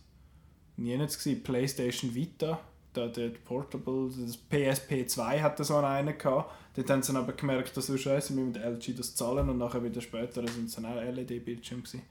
[0.75, 1.43] nie nichts gewesen.
[1.43, 2.59] PlayStation Vita,
[2.95, 6.51] der, der Portable, das PSP 2 hatte so einen gehabt.
[6.75, 9.57] Dort haben sie dann aber gemerkt, dass so scheiße, wir mit LG das zahlen und
[9.57, 12.01] nachher wieder später sind es dann auch LED-Bildschirme gewesen.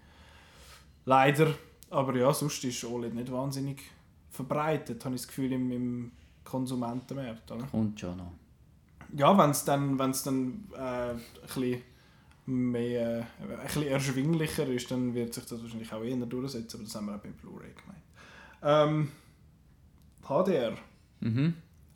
[1.07, 1.55] Leider.
[1.89, 3.81] Aber ja, sonst ist OLED nicht wahnsinnig
[4.31, 6.13] verbreitet, habe ich das Gefühl, im, im
[6.45, 7.51] Konsumentenmarkt.
[7.51, 7.65] Oder?
[7.67, 8.33] Kommt schon noch.
[9.17, 11.83] Ja, wenn es dann, wenn's dann äh, ein bisschen
[12.47, 16.85] mehr, äh, ein bisschen erschwinglicher ist, dann wird sich das wahrscheinlich auch eher durchsetzen, aber
[16.85, 18.03] das haben wir auch beim Blu-ray gemeint.
[18.63, 19.13] Ähm,
[20.23, 20.77] HDR.
[21.21, 21.55] Mhm.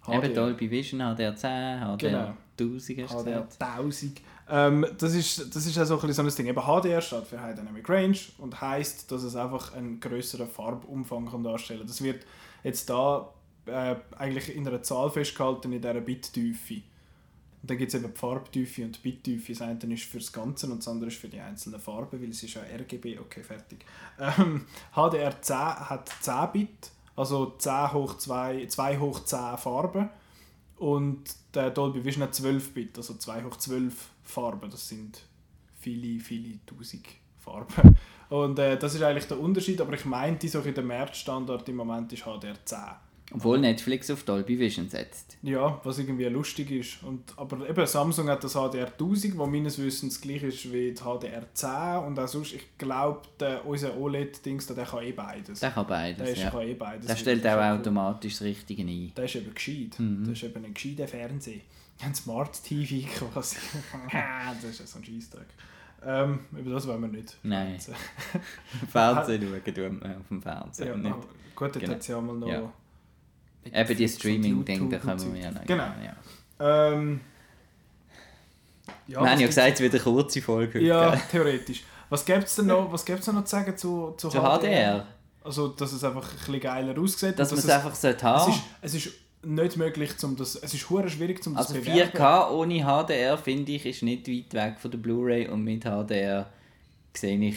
[0.09, 2.35] Eben Dolby Vision, HDR 10, HDR Genau.
[2.59, 3.63] 1000 hast du HDR gesagt.
[3.63, 4.21] 1000.
[4.53, 6.47] Ähm, das, ist, das ist auch so ein, so ein Ding.
[6.47, 11.31] Eben HDR steht für High Dynamic Range und heisst, dass es einfach einen größeren Farbumfang
[11.31, 11.89] kann darstellen kann.
[11.89, 12.27] Das wird
[12.65, 13.33] jetzt da
[13.67, 16.83] äh, eigentlich in einer Zahl festgehalten, in dieser Bittiefe.
[17.63, 19.53] Und dann gibt es eben die Farbtiefe und die Bittiefe.
[19.53, 22.31] Das eine ist für das Ganze und das andere ist für die einzelnen Farben, weil
[22.31, 23.21] es ist ja RGB.
[23.21, 23.85] Okay, fertig.
[24.19, 30.09] Ähm, HDR10 hat 10 Bit, also 10 hoch 2, 2 hoch 10 Farben.
[30.79, 31.23] Und
[31.55, 33.95] der Dolby Vision hat 12 Bit, also 2 hoch 12
[34.31, 34.71] Farben.
[34.71, 35.21] Das sind
[35.81, 37.07] viele, viele tausend
[37.39, 37.97] Farben.
[38.29, 41.77] Und äh, das ist eigentlich der Unterschied, aber ich meinte, so in der Märzstandard im
[41.77, 42.95] Moment ist HDR10.
[43.33, 45.37] Obwohl Netflix auf Dolby Vision setzt.
[45.43, 47.03] Ja, was irgendwie lustig ist.
[47.05, 52.07] Und, aber eben Samsung hat das HDR1000, wo meines Wissens gleich ist wie die HDR10
[52.07, 53.23] und auch sonst, ich glaube,
[53.65, 55.61] unser OLED-Dings, der kann eh beides.
[55.61, 56.51] Der kann beides, Der ist, ja.
[56.51, 57.07] kann eh beides.
[57.07, 59.13] Der stellt Das auch automatisch das Richtige ein.
[59.17, 59.99] Der ist eben gescheit.
[59.99, 60.25] Mhm.
[60.25, 61.61] Das ist eben ein gescheiter Fernseher.
[62.03, 63.57] Ein Smart TV quasi.
[64.13, 65.49] das ist ja so ein Scheissdreck.
[66.05, 67.37] Ähm, über das wollen wir nicht.
[67.43, 67.79] Nein.
[68.91, 70.87] Fernsehen schauen tut man auf dem Fernseher.
[70.87, 71.15] Ja, nicht.
[71.55, 71.93] gut, dort Genau.
[71.93, 72.49] hat es ja mal noch.
[72.49, 72.73] Ja.
[73.65, 75.59] Eben die von Streaming-Dinge, da und wir ja so.
[75.59, 75.67] noch.
[75.67, 75.85] Genau.
[75.85, 76.17] Ja.
[76.93, 77.21] Ähm,
[79.07, 80.87] ja, wir haben ja gesagt, es wird eine kurze Folge heute.
[80.87, 81.85] Ja, theoretisch.
[82.09, 85.07] Was gibt es denn noch, was gibt's denn noch zu sagen zu, zu, Zu HDR.
[85.45, 87.39] Also, dass es einfach ein bisschen geiler aussieht.
[87.39, 90.37] Dass und man es es, einfach sollte es, haben ist, es ist nicht möglich, zum
[90.37, 92.11] das, es ist hure schwierig, um das Also zu bewerben.
[92.17, 96.51] 4K ohne HDR finde ich ist nicht weit weg von der Blu-ray und mit HDR
[97.15, 97.57] sehe ich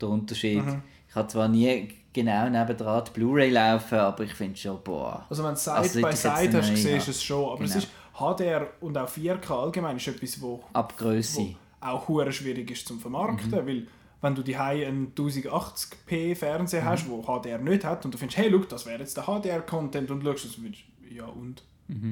[0.00, 0.64] den Unterschied.
[0.64, 0.82] Mhm.
[1.08, 5.24] Ich habe zwar nie genau nebendran die Bluray laufen, aber ich finde schon, boah.
[5.30, 6.98] Also wenn du Side Also, by Side hast, ja.
[6.98, 7.52] du es schon.
[7.52, 7.84] Aber es Genau.
[7.84, 11.54] ist, HDR und auch 4K allgemein ist etwas, wo, Ab Größe.
[11.80, 13.86] auch hure schwierig ist zum vermarkten, weil
[14.20, 18.48] wenn du die einen 1080p Fernseher hast, wo HDR nicht hat und du findest, hey,
[18.48, 20.84] look, das wäre jetzt der HDR-Content und schaust es und findest,
[21.16, 21.62] ja und?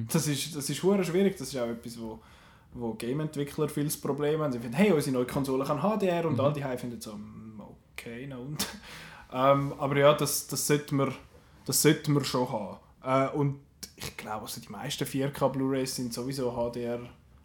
[0.08, 2.20] Das ist, das ist schwierig, das ist auch etwas, wo,
[2.74, 4.52] wo Game-Entwickler viel das Problem haben.
[4.52, 7.60] Sie finden, hey, unsere neue Konsole kann HDR und all die finden so, "Mm,
[7.92, 8.66] okay, na und?
[9.32, 11.12] ähm, aber ja, das, das sollten wir,
[11.64, 12.78] das sollten wir schon haben.
[13.02, 13.60] Äh, und
[13.96, 17.00] ich glaube, also die meisten 4K Blu-rays sind sowieso HDR,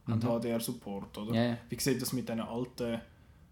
[0.07, 1.33] haben HDR-Support, oder?
[1.33, 1.57] Ja.
[1.69, 2.99] Wie sieht das mit diesen alten,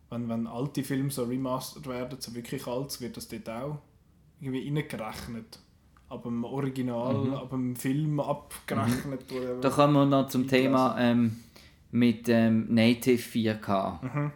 [0.10, 3.78] wenn, wenn alte Filme so remastered werden, so wirklich alt, wird das dort auch
[4.40, 5.60] irgendwie reingerechnet?
[6.14, 9.22] Ab dem Original, ab dem Film abgerechnet?
[9.32, 9.56] Oder?
[9.62, 11.38] Da kommen wir noch zum Thema ähm,
[11.92, 14.00] mit ähm, Native 4K.
[14.04, 14.32] Mhm.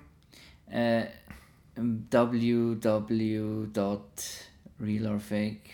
[0.72, 1.06] Äh,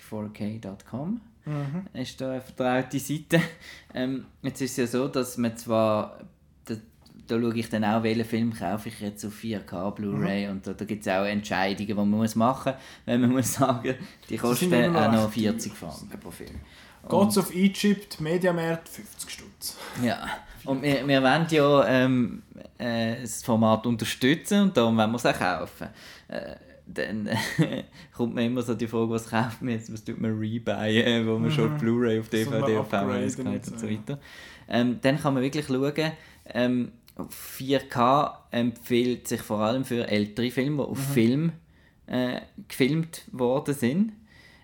[0.01, 1.87] www.realorfake4k.com Mhm.
[1.93, 3.41] ist da eine vertraute Seite.
[3.93, 6.19] Ähm, jetzt ist es ja so, dass man zwar,
[7.27, 9.95] da, schaue ich dann auch, welchen Film kaufe ich jetzt auf 4K Mhm.
[9.95, 13.31] Blu-ray und da, da gibt es auch Entscheidungen, die man muss machen muss, wenn man
[13.31, 13.95] muss sagen,
[14.29, 16.59] die kosten auch noch noch recht 40 Franken pro Film.
[17.07, 19.77] Gods of Egypt, Mediamarkt, 50 Stutz.
[20.01, 20.25] Ja,
[20.63, 22.43] und wir, wir wollen ja ähm,
[22.77, 25.89] äh, das Format unterstützen und darum wollen wir es auch kaufen.
[26.29, 26.55] Äh,
[26.85, 27.29] dann
[28.15, 31.37] kommt mir immer so die Frage, was kauft man jetzt, was tut man rebuyen, wo
[31.37, 34.19] man schon Blu-ray auf DVD, auf VHS jetzt, und so weiter.
[34.67, 36.11] Ähm, dann kann man wirklich schauen,
[36.45, 41.51] ähm, 4K empfiehlt sich vor allem für ältere Filme, die auf Film
[42.07, 44.13] äh, gefilmt worden sind.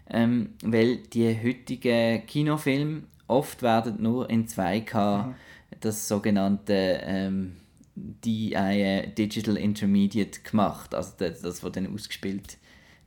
[0.09, 5.33] Ähm, weil die heutigen Kinofilme oft werden nur in 2K
[5.79, 7.57] das sogenannte ähm,
[7.95, 12.57] DI, äh, Digital Intermediate gemacht, also das, das was dann ausgespielt,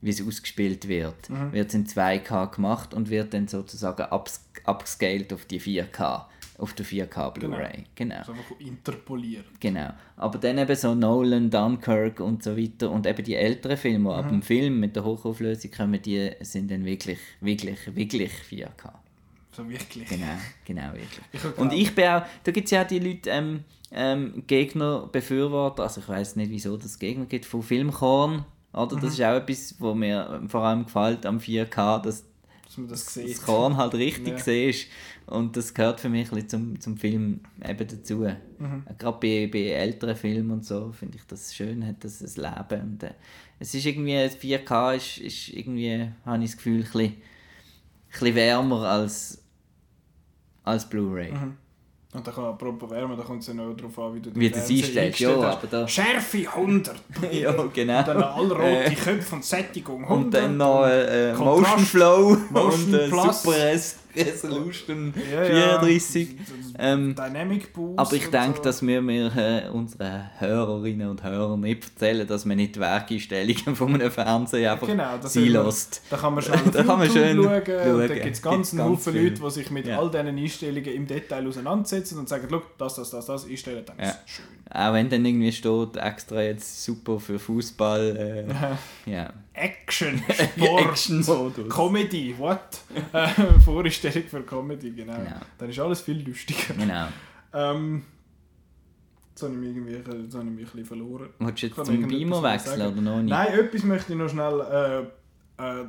[0.00, 5.44] wie es ausgespielt wird, wird in 2K gemacht und wird dann sozusagen ups, upscaled auf
[5.44, 6.26] die 4K,
[6.62, 7.85] auf der 4K Blu-ray.
[7.96, 8.16] Genau.
[8.16, 9.44] Also einfach interpolieren.
[9.59, 9.90] Genau.
[10.16, 14.14] Aber dann eben so Nolan, Dunkirk und so weiter und eben die älteren Filme, die
[14.14, 18.92] ab dem Film mit der Hochauflösung kommen, die sind dann wirklich, wirklich, wirklich 4K.
[19.51, 20.09] So wirklich.
[20.09, 21.25] Genau, genau, wirklich.
[21.33, 25.09] Ich und ich bin auch, da gibt es ja auch die Leute, ähm, ähm, Gegner,
[25.11, 28.96] Befürworter, also ich weiß nicht, wieso das Gegner gibt, von Filmkorn, oder?
[28.96, 29.01] Mhm.
[29.01, 32.25] Das ist auch etwas, wo mir vor allem gefällt am 4K, dass
[32.72, 33.37] Dass man das sieht.
[33.37, 34.38] das Korn halt richtig Ja.
[34.38, 34.88] siehst.
[35.26, 38.26] Und das gehört für mich ein bisschen zum, zum Film eben dazu.
[38.58, 38.85] Mhm.
[38.96, 42.82] Gerade bei, bei älteren Filmen und so finde ich das schön, hat das ein Leben.
[42.92, 43.12] Und, äh,
[43.58, 47.16] es ist irgendwie, 4K ist, ist irgendwie, habe ich das Gefühl, ein bisschen, ein
[48.11, 49.42] bisschen wärmer als,
[50.64, 51.32] als Blu-ray.
[52.14, 54.51] Und dann kann apropos Wärme, da kommt es ja noch darauf an, wie du Wie
[54.51, 56.94] das einstellst, ja, aber da- Schärfe 100.
[57.33, 57.98] ja, genau.
[58.01, 60.25] Und dann allrote Äh, Köpfe und Sättigung 100.
[60.25, 63.09] und dann noch äh, Motion Flow Motion und äh.
[63.09, 63.22] Super
[64.16, 65.79] Resolution Ja, ja.
[65.81, 66.29] 34.
[66.79, 67.98] Ähm, Dynamic Boost.
[67.98, 68.62] Aber ich denke, so.
[68.64, 73.77] dass wir, wir äh, unseren Hörerinnen und Hörern nicht erzählen, dass man nicht die Werkeinstellungen
[73.77, 76.03] von einem Fernseher einfach Genau, das sein lässt.
[76.11, 77.62] Da kann man auf Da kann man schön schauen.
[77.66, 77.98] Schauen.
[78.09, 79.14] da gibt es ganz Haufen.
[79.14, 79.98] Leute, die sich mit Ja.
[79.98, 83.96] all diesen Einstellungen im Detail auseinandersetzen und sagen, «Schau, das, das, das, das einstellen, dann
[83.98, 84.09] Ja.
[84.11, 84.44] ist schön.
[84.74, 88.46] Auch wenn dann irgendwie steht, extra jetzt super für Fußball.
[89.06, 89.30] Äh, ja.
[89.52, 91.68] Action, Sport, Action-Modus.
[91.68, 92.80] Comedy, what?
[93.12, 93.28] Äh,
[93.61, 95.16] Vorstellung für Comedy, genau.
[95.16, 95.37] Genau.
[95.58, 96.72] Dann ist alles viel lustiger.
[96.74, 97.08] Genau.
[97.52, 98.04] Ähm,
[99.30, 101.28] jetzt habe ich mich irgendwie jetzt habe ich mich ein bisschen verloren.
[101.38, 102.92] Willst du jetzt zum Beamer wechseln sagen?
[102.92, 103.30] oder noch nicht?
[103.30, 105.11] Nein, etwas möchte ich noch schnell
[105.58, 105.87] äh, äh,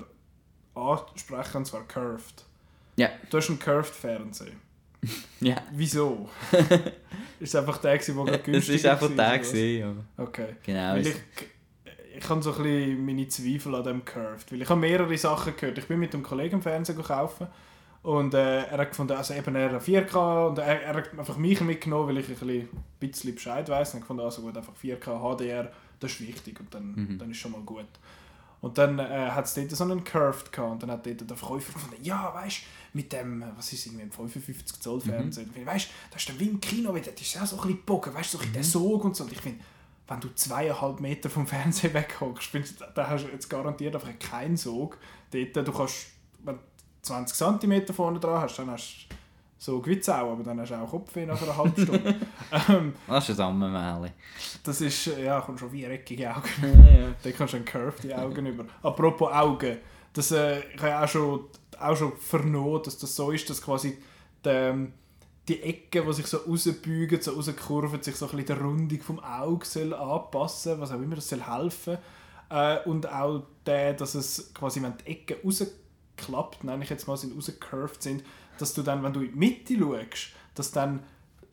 [0.76, 2.44] ansprechen, und zwar Curved.
[2.98, 3.10] Ja.
[3.30, 4.52] Du hast einen Curved-Fernseher.
[5.42, 5.56] Ja.
[5.74, 6.30] Wieso?
[7.40, 9.52] ist es einfach der, der gerade Es günstig ist einfach der oder was?
[9.52, 9.80] gewesen,
[10.18, 10.24] ja.
[10.24, 10.56] Okay.
[10.64, 10.94] Genau.
[10.94, 11.18] Weil es- ich,
[12.18, 14.52] ich habe so ein bisschen meine Zweifel an dem Curved.
[14.52, 15.78] Weil ich habe mehrere Sachen gehört.
[15.78, 17.42] Ich bin mit einem Kollegen im Fernsehen gekauft
[18.04, 21.38] und äh, er hat gefunden, also eben er hat 4K und er, er hat einfach
[21.38, 23.94] mich mitgenommen, weil ich ein bisschen, ein bisschen Bescheid weiss.
[23.94, 27.18] Und ich fand also gut, einfach 4K HDR, das ist wichtig und dann, Mhm.
[27.18, 27.86] dann ist schon mal gut.
[28.64, 31.36] Und dann äh, hat es dort so einen Curved gehabt und dann hat dort der
[31.36, 35.66] Verkäufer gefunden, ja, weißt du, mit dem, was ist irgendwie ein 55 Zoll Fernseher, mhm.
[35.66, 37.80] weißt du, das ist dann wie im Kino, weil das ist ja so ein bisschen
[37.80, 39.26] gebogen, weißt du, so bisschen der Sog und so.
[39.26, 39.62] Und ich finde,
[40.08, 42.52] wenn du zweieinhalb Meter vom Fernseher weghockst,
[42.96, 44.98] da hast du jetzt garantiert einfach keinen Sog.
[45.32, 46.06] Dort, du kannst,
[46.46, 46.62] wenn du
[47.02, 49.16] 20 cm vorne dran hast, dann hast du
[49.64, 52.16] Sog wie Sau, aber dann hast du auch Kopfweh nach einer halben Stunde.
[52.70, 54.12] ähm, Das ist ein Sammelmärchen.
[54.62, 56.50] das ist, äh, ja, kommst schon wie eckige Augen.
[56.62, 57.08] Ja, ja.
[57.24, 58.66] Dann kommst du dann curved die Augen über.
[58.82, 59.78] Apropos Augen,
[60.12, 61.46] das, äh, ich habe auch schon,
[61.80, 63.98] auch schon vernommen, dass das so ist, dass quasi
[64.44, 64.88] die,
[65.48, 69.20] die Ecken, die sich so rausbeugen, so rauskurven, sich so ein bisschen der Rundung vom
[69.22, 72.00] Auge soll anpassen was auch immer, das soll helfen.
[72.50, 77.16] Äh, und auch der, dass es quasi, wenn die Ecken rausklappt, nenne ich jetzt mal,
[77.16, 78.24] sind rausgecurved sind,
[78.58, 81.04] dass du dann, wenn du in die Mitte schaust, dass dann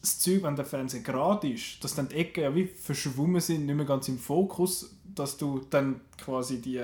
[0.01, 3.67] das Zeug, wenn der Fernseher gerade ist, dass dann die Ecken ja wie verschwommen sind,
[3.67, 6.83] nicht mehr ganz im Fokus, dass du dann quasi die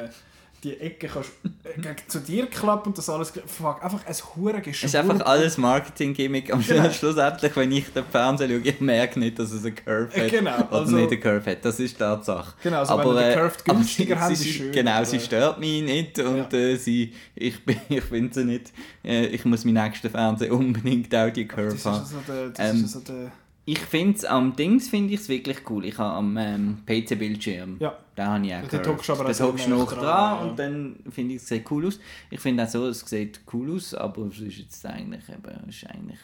[0.64, 1.30] die Ecke kannst
[1.64, 3.32] äh, zu dir klappen und das alles.
[3.46, 6.52] Fuck, einfach ein hure Es ist einfach alles Marketing-Gimmick.
[6.52, 6.90] Am genau.
[6.90, 10.30] schlussendlich, wenn ich den Fernseher schaue, ich merke nicht, dass es eine Curve hat.
[10.30, 10.56] Genau.
[10.56, 11.64] Oder also, nicht eine Curve hat.
[11.64, 12.54] Das ist Tatsache.
[12.62, 14.72] Genau, also aber, wenn die Curve günstiger haben, ist schön.
[14.72, 16.58] Genau, sie stört mich nicht und ja.
[16.58, 17.56] äh, sie, ich,
[17.88, 18.72] ich finde sie nicht.
[19.04, 22.00] Äh, ich muss meinen nächsten Fernseher unbedingt auch die Curve haben.
[22.00, 23.32] Das ist so der, das ähm, ist so der
[23.68, 25.84] ich finde es am Dings finde ich es wirklich cool.
[25.84, 27.98] Ich habe am ähm, PC-Bildschirm, ja.
[28.14, 28.68] da habe ich auch.
[28.68, 30.40] Da hockst du aber das hockst noch dran, dran ja.
[30.44, 31.98] und dann finde ich es sieht cool aus.
[32.30, 35.84] Ich finde auch so, es sieht cool aus, aber es ist jetzt eigentlich, eben, ist
[35.84, 36.20] eigentlich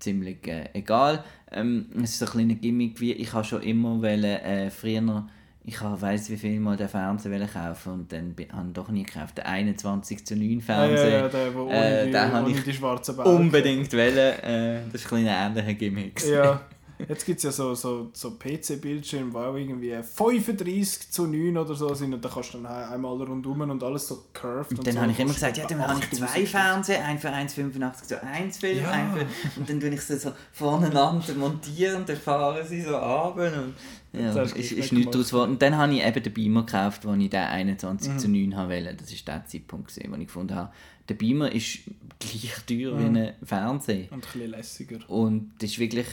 [0.00, 1.24] ziemlich äh, egal.
[1.52, 5.28] Ähm, es ist so ein kleiner Gimmick, wie ich habe schon immer wollen, äh, früher
[5.64, 9.38] ich weiß wie viel mal den Fernseher kaufen und dann habe ich doch nie gekauft.
[9.38, 11.08] Den 21 zu 9 Fernseher.
[11.08, 13.26] Ja, ja, der, wo äh, den ohne ich die schwarzen Bauch.
[13.26, 14.16] Unbedingt wollen.
[14.16, 16.20] Äh, das ist ein ähnlicher Gimmick.
[16.26, 16.60] Ja.
[17.08, 21.74] Jetzt gibt es ja so, so, so PC-Bildschirme, die auch irgendwie 35 zu 9 oder
[21.74, 24.72] so sind und da kannst du dann einmal rundum und alles so curved.
[24.72, 25.00] Und, und dann so.
[25.00, 28.58] habe ich immer gesagt, ja, dann habe ich zwei Fernseher, einen für 1,85 zu 1
[28.58, 29.14] Film, ja.
[29.14, 33.74] für, und dann tue ich sie so voneinander montieren, dann fahren sie so runter und
[34.12, 35.52] ja, das ist, ist nichts daraus geworden.
[35.52, 38.18] Und dann habe ich eben den Beamer gekauft, wo ich den 21 mhm.
[38.18, 38.94] zu 9 wollte.
[38.94, 40.70] Das war der Zeitpunkt, wo ich gefunden habe,
[41.08, 41.78] der Beamer ist
[42.18, 43.14] gleich teuer mhm.
[43.14, 44.12] wie ein Fernseher.
[44.12, 44.98] Und ein bisschen lässiger.
[45.08, 46.06] Und das ist wirklich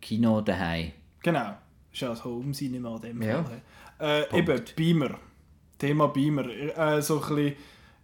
[0.00, 0.92] Kino daheim.
[1.22, 1.40] Genau.
[1.40, 1.58] Das
[1.92, 3.44] ist ja das Home-Cinema in dem ja.
[3.44, 3.62] Fall.
[4.00, 5.18] Äh, eben, Beamer.
[5.78, 6.48] Thema Beamer.
[6.48, 7.56] Äh, so ein bisschen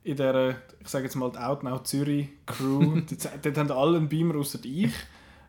[0.03, 3.01] in der, ich sage jetzt mal, die Outnow Zürich Crew.
[3.11, 4.93] dort, dort haben alle einen Beamer außer ich,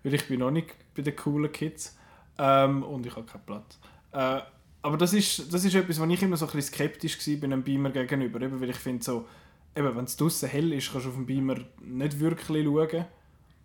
[0.04, 1.98] weil ich bin noch nicht bei den coolen Kids.
[2.38, 3.80] Ähm, und ich habe keinen Platz.
[4.12, 4.42] Äh,
[4.84, 7.44] aber das ist, das ist etwas, wo ich immer so ein bisschen skeptisch war bei
[7.46, 8.42] einem Beamer gegenüber.
[8.42, 9.28] Eben, weil ich finde so,
[9.76, 13.06] eben, wenn es draußen hell ist, kannst du auf dem Beamer nicht wirklich schauen.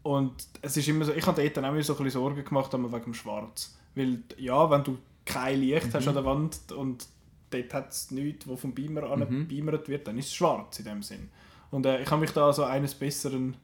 [0.07, 2.45] Und es ist immer so, ich habe dort dann auch immer so ein bisschen Sorgen
[2.45, 3.77] gemacht, aber wegen dem Schwarz.
[3.97, 5.95] Weil, ja, wenn du kein Licht mhm.
[5.95, 7.09] hast an der Wand und
[7.51, 9.49] dort hat es nichts, wo vom Beamer mhm.
[9.51, 11.29] wird, dann ist es schwarz in dem Sinn.
[11.73, 13.57] Und äh, ich habe mich da so eines Besseren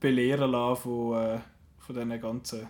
[0.00, 1.40] belehren lassen von, äh,
[1.78, 2.66] von diesen ganzen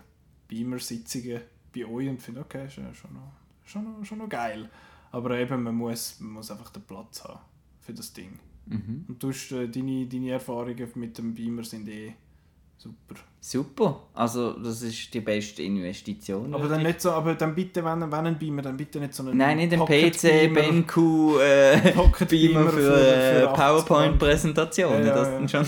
[0.46, 1.40] Beamer-Sitzungen
[1.74, 3.32] bei euch und finde, okay, ist ja schon noch,
[3.64, 4.70] schon, noch, schon noch geil.
[5.10, 7.40] Aber eben, man muss, man muss einfach den Platz haben
[7.80, 8.38] für das Ding.
[8.66, 9.06] Mhm.
[9.08, 12.14] Und du hast, äh, deine, deine Erfahrungen mit dem Beamer sind eh
[12.82, 13.20] super.
[13.42, 16.52] Super, also das ist die beste Investition.
[16.54, 19.22] Aber dann nicht so, aber dann bitte, wenn, wenn ein Beamer, dann bitte nicht so
[19.22, 20.96] einen Nein, nicht ein PC, BenQ
[21.40, 25.06] äh, Beamer, Beamer für, für, für PowerPoint-Präsentationen.
[25.06, 25.48] Ja, ja, ja.
[25.48, 25.66] schon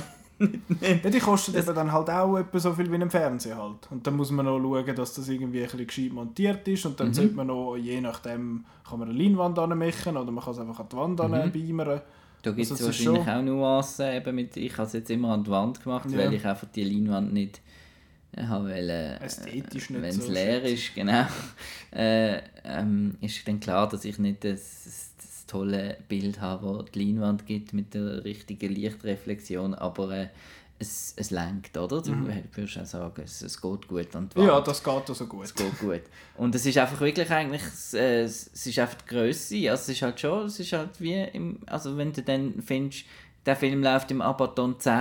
[0.80, 3.88] ja, die kosten eben dann halt auch etwa so viel wie ein Fernseher halt.
[3.90, 6.98] Und dann muss man noch schauen, dass das irgendwie ein bisschen gescheit montiert ist und
[6.98, 7.14] dann mhm.
[7.14, 10.80] sollte man noch, je nachdem, kann man eine Leinwand anmachen oder man kann es einfach
[10.80, 11.52] an die Wand mhm.
[11.52, 12.00] beimern.
[12.42, 13.34] Da gibt es also, wahrscheinlich schon...
[13.34, 14.14] auch Nuancen.
[14.14, 16.18] Eben mit, ich habe es jetzt immer an die Wand gemacht, ja.
[16.18, 17.60] weil ich einfach die Leinwand nicht
[18.36, 21.26] habe wollte, Ästhetisch nicht Wenn es so leer ist, genau.
[21.94, 25.12] äh, ähm, ist dann klar, dass ich nicht das
[25.46, 30.28] tolle Bild haben, wo die Leinwand gibt mit der richtigen Lichtreflexion, aber äh,
[30.82, 32.02] es, es lenkt, oder?
[32.02, 32.44] Du mhm.
[32.54, 34.34] würdest auch sagen, es, es geht gut Wand.
[34.36, 35.44] Ja, das geht also gut.
[35.44, 36.02] Es geht gut.
[36.36, 37.62] Und es ist einfach wirklich eigentlich,
[37.94, 41.20] äh, es ist einfach die Größe, also es ist halt schon, es ist halt wie,
[41.32, 43.04] im, also wenn du dann findest,
[43.44, 44.92] der Film läuft im Abaton 10,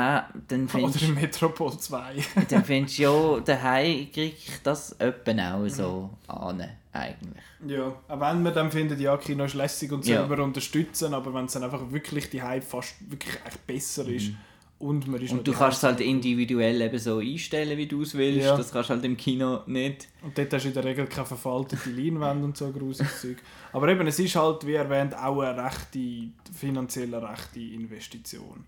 [0.48, 2.16] dann findest Oder im Metropol 2.
[2.50, 6.34] dann findest du, ja, daheim kriege ich das etwa auch so mhm.
[6.34, 7.44] an, eigentlich.
[7.68, 10.44] Ja, auch wenn man dann findet, ja, Kino ist lässig und selber ja.
[10.44, 14.38] unterstützen, aber wenn es dann einfach wirklich die fast wirklich echt besser ist, mhm.
[14.82, 18.48] Und, und du kannst es halt individuell eben so einstellen, wie du es willst.
[18.48, 18.58] Ja.
[18.58, 20.08] Das kannst du halt im Kino nicht.
[20.24, 23.38] Und dort hast du in der Regel keine verfaltete Leinwand und so grusiges Zeug.
[23.74, 28.66] Aber eben, es ist halt, wie erwähnt, auch eine rechte, finanziell rechte Investition.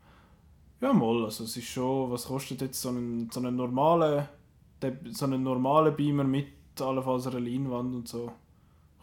[0.81, 1.25] Ja, mal.
[1.25, 4.27] Also es ist schon, was kostet jetzt so ein, so einen normalen,
[5.09, 6.47] so einen normalen Beamer mit
[6.79, 8.31] allenfalls einer Leinwand und so?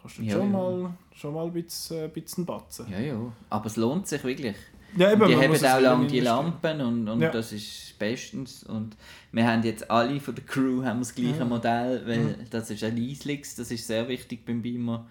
[0.01, 0.59] Kostet ja, schon, ja.
[0.59, 2.87] Mal, schon mal ein bisschen, ein bisschen Batzen.
[2.89, 3.33] Ja, ja.
[3.51, 4.55] Aber es lohnt sich wirklich.
[4.97, 7.31] Ja, eben, die haben auch lange die Lampen und, und ja.
[7.31, 8.65] das ist bestens.
[8.65, 8.97] Und
[9.33, 11.45] wir haben jetzt alle von der Crew haben das gleiche ja.
[11.45, 12.35] Modell, weil ja.
[12.51, 15.07] das ist ein Leislix, das ist sehr wichtig beim Beamer.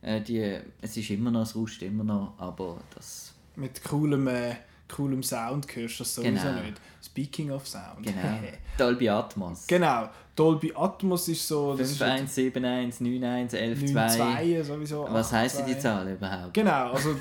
[0.00, 3.34] Äh, die, es ist immer noch, es rauscht immer noch, aber das...
[3.54, 4.56] Mit coolem, äh,
[4.88, 6.62] coolem Sound hörst du das sowieso genau.
[6.62, 6.80] nicht.
[7.02, 8.02] Speaking of Sound.
[8.02, 8.38] Genau.
[8.78, 9.66] Dolby Atmos.
[9.66, 10.08] Genau.
[10.34, 11.76] Dolby Atmos ist so...
[11.76, 14.62] 5171, 91, 11, 2.
[14.62, 15.06] sowieso.
[15.10, 16.54] Was heisst die Zahl überhaupt?
[16.54, 17.16] Genau, also,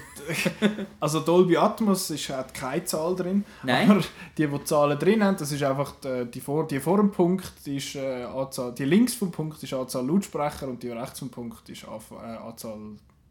[1.00, 3.44] also Dolby Atmos ist, hat keine Zahl drin.
[3.64, 3.92] Nein.
[3.92, 4.02] Aber
[4.38, 7.68] die, die Zahlen drin haben, das ist einfach die, die, vor, die vor dem Punkt
[7.68, 11.68] ist äh, Anzahl, die links vom Punkt ist Anzahl Lautsprecher und die rechts vom Punkt
[11.68, 12.78] ist äh, Anzahl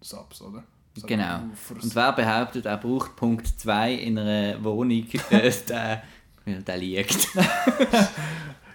[0.02, 0.62] Subs, oder?
[0.94, 1.40] So genau.
[1.70, 6.02] Und wer behauptet, er braucht Punkt 2 in einer Wohnung, äh, der,
[6.46, 7.28] der liegt.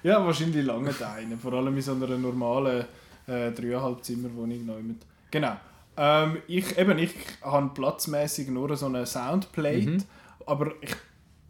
[0.06, 1.40] ja, wahrscheinlich lange einen.
[1.40, 2.86] Vor allem in so einer normalen
[3.28, 4.98] äh, dreieinhalb Zimmerwohnung neu mit.
[5.32, 5.58] Genau.
[5.98, 10.04] Ähm, ich, eben, ich habe platzmäßig nur so eine Soundplate, Mhm.
[10.46, 10.96] aber ich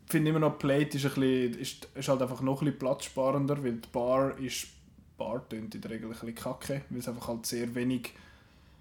[0.07, 2.79] finde immer noch, die Plate ist, ein bisschen, ist, ist halt einfach noch ein bisschen
[2.79, 4.67] platzsparender, weil die Bar ist,
[5.17, 8.13] Bar tönt in der Regel ein bisschen kacke, weil es einfach halt sehr wenig,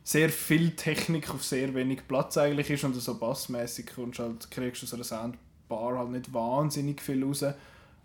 [0.03, 4.83] sehr viel Technik auf sehr wenig Platz eigentlich ist und so bassmäßig kommst halt, kriegst
[4.83, 7.45] du aus einer Soundbar halt nicht wahnsinnig viel raus.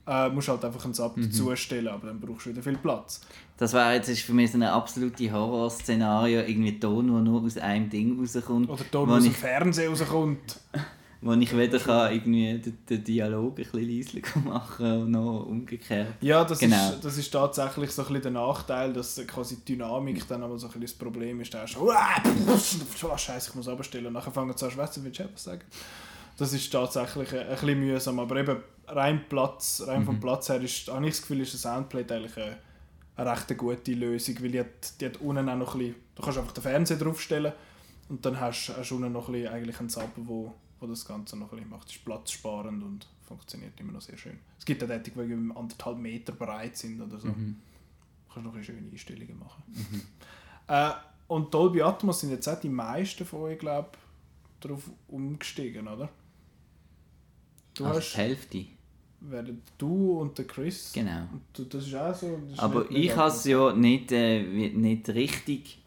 [0.09, 1.23] Äh, musst halt einfach einen Sub Mhm.
[1.29, 3.21] dazustellen, aber dann brauchst du wieder viel Platz.
[3.57, 7.57] Das wäre jetzt ist für mich so ein absolutes Horrorszenario, irgendwie Ton, der nur aus
[7.57, 10.59] einem Ding rauskommt, Oder wo wo aus dem Fernsehen rauskommt.
[11.21, 16.13] wo ich weder kann irgendwie den, den Dialog ein bisschen leiser machen und noch umgekehrt.
[16.21, 16.91] Ja, das, Genau.
[16.93, 20.57] ist, das ist tatsächlich so ein bisschen der Nachteil, dass quasi die Dynamik dann aber
[20.57, 21.53] so ein bisschen das Problem ist.
[21.53, 24.05] Da hast du, oh, scheiße, ich muss abstellen.
[24.07, 25.61] Und nachher fangen sie an zu schwätzen, willst du etwas sagen?
[26.37, 28.57] Das ist tatsächlich ein, ein bisschen mühsam, aber eben
[28.95, 30.05] rein, Platz, rein Mhm.
[30.05, 32.57] vom Platz her ist, habe ich das Gefühl, ist eine Soundplate eigentlich eine,
[33.15, 36.21] eine recht gute Lösung, weil die hat, die hat unten auch noch ein bisschen, du
[36.23, 37.53] kannst einfach den Fernseher draufstellen
[38.09, 41.37] und dann hast du unten noch ein bisschen eigentlich einen Sub, wo, wo das Ganze
[41.37, 41.87] noch ein bisschen macht.
[41.87, 44.39] Das ist platzsparend und funktioniert immer noch sehr schön.
[44.57, 47.27] Es gibt auch die irgendwie anderthalb Meter breit sind oder so.
[47.27, 47.57] Mhm.
[48.27, 49.63] Du kannst noch ein schöne Einstellungen machen.
[50.67, 50.91] Äh,
[51.27, 53.99] und Dolby Atmos sind jetzt auch die meisten von euch, glaube ich,
[54.67, 56.09] darauf umgestiegen, oder?
[57.75, 58.65] Du Also hast, die Hälfte.
[59.21, 61.23] Während du und der Chris, Genau.
[61.57, 62.39] und das ist auch so.
[62.51, 65.79] ist Aber nicht- nicht ich habe es ja nicht, äh, nicht richtig,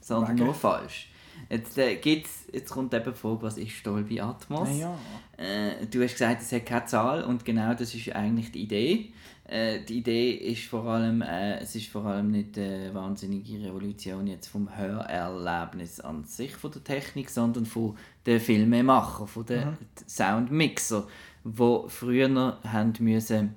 [0.00, 0.44] sondern Wegen?
[0.46, 1.10] nur falsch.
[1.50, 4.68] Jetzt, äh, gibt's, jetzt kommt eben Frage, was ist Dolby Atmos?
[4.78, 4.96] Ja.
[5.36, 9.12] Äh, du hast gesagt, es hat keine Zahl und genau das ist eigentlich die Idee.
[9.44, 14.26] Äh, die Idee ist vor allem, äh, es ist vor allem nicht eine wahnsinnige Revolution
[14.26, 19.76] jetzt vom Hörerlebnis an sich von der Technik, sondern von den Filmemacher, von den
[20.08, 21.06] Soundmixer,
[21.48, 23.54] wo früher noch haben müssen,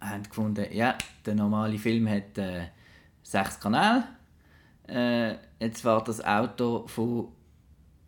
[0.00, 2.68] haben gefunden, ja, der normale Film hat äh,
[3.22, 4.04] sechs Kanäle.
[4.88, 7.28] Äh, jetzt fährt das Auto von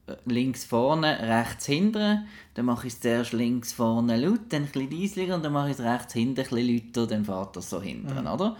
[0.06, 2.26] äh, links vorne, rechts hinten.
[2.54, 5.78] Dann mache ich es zuerst links vorne laut, dann ein bisschen und dann mache ich
[5.78, 8.56] es rechts hinten ein bisschen lauter, dann fährt das so hinten, oder?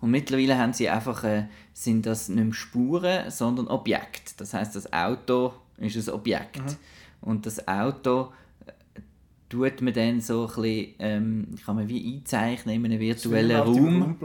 [0.00, 4.34] Und mittlerweile haben sie einfach, äh, sind das nicht mehr Spuren, sondern Objekte.
[4.36, 6.76] Das heißt, das Auto ist ein Objekt.
[7.20, 8.32] Und das Auto
[9.52, 14.16] tut man dann so ein bisschen, ähm, kann man wie einzeichnen in einem virtuellen Raum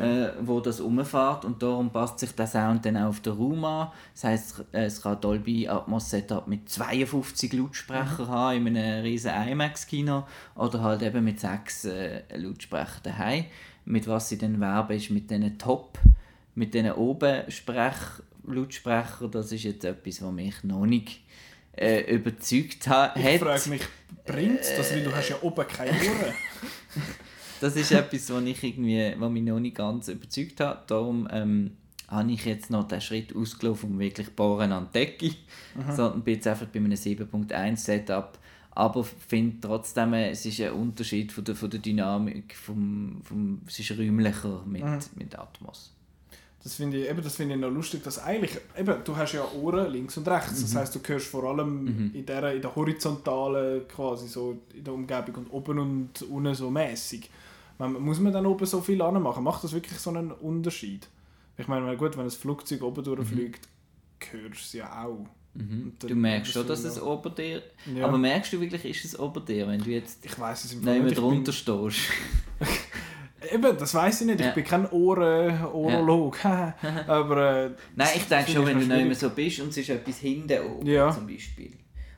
[0.00, 3.64] äh, wo das umfährt und darum passt sich der Sound dann auch auf den Raum
[3.64, 3.92] an.
[4.14, 9.30] Das heisst, äh, es kann Dolby Atmos Setup mit 52 Lautsprechern haben in einem riesen
[9.30, 10.24] IMAX-Kino
[10.56, 13.44] oder halt eben mit sechs äh, Lautsprechern daheim.
[13.84, 16.00] Mit was sie dann werben ist mit diesen Top,
[16.56, 17.94] mit diesen oben Sprech
[18.44, 19.30] Lautsprechern.
[19.30, 21.20] Das ist jetzt etwas, was mich noch nicht
[21.76, 23.40] äh, überzeugt ha ich hat.
[23.40, 23.82] frage mich,
[24.24, 26.34] bringt das, weil du hast ja oben keine Ohren.
[27.60, 30.90] Das ist etwas, was ich irgendwie, was mich noch nicht ganz überzeugt hat.
[30.90, 31.76] Darum ähm,
[32.08, 35.30] habe ich jetzt noch den Schritt ausgelaufen, um wirklich bohren an die Decke,
[35.90, 38.38] sondern bin jetzt einfach bei einem 7.1 Setup.
[38.72, 43.62] Aber finde trotzdem, äh, es ist ein Unterschied von der, von der Dynamik, vom, vom,
[43.66, 44.82] es ist räumlicher mit,
[45.16, 45.93] mit Atmos.
[46.64, 49.46] Das finde ich, eben, das finde ich noch lustig, dass eigentlich, eben, du hast ja
[49.52, 50.62] Ohren links und rechts, Mhm.
[50.62, 54.94] das heißt du hörst vor allem in, der, in der horizontalen, quasi so in der
[54.94, 57.30] Umgebung und oben und unten so mäßig.
[57.78, 59.44] Muss man dann oben so viel anmachen?
[59.44, 61.06] Macht das wirklich so einen Unterschied?
[61.58, 63.68] Ich meine, gut, wenn ein Flugzeug oben durchfliegt,
[64.30, 65.26] hörst du es ja auch.
[65.54, 65.92] Mhm.
[66.00, 67.62] Du merkst schon, das dass es ober dir...
[67.94, 68.06] Ja.
[68.06, 70.78] Aber merkst du wirklich, ist es ober dir, wenn du jetzt Ich weiß es im
[70.78, 71.98] nicht mehr Ich bin- drunter stehst?
[73.54, 74.40] Eben, das weiß ich nicht.
[74.40, 74.52] Ich Ja.
[74.52, 76.38] bin kein Ohren Orolog.
[77.06, 79.90] Aber äh, Nein, ich denke schon, wenn du nicht mehr so bist und es ist
[79.90, 81.10] etwas hinten oben Ja.
[81.12, 81.72] zum Beispiel.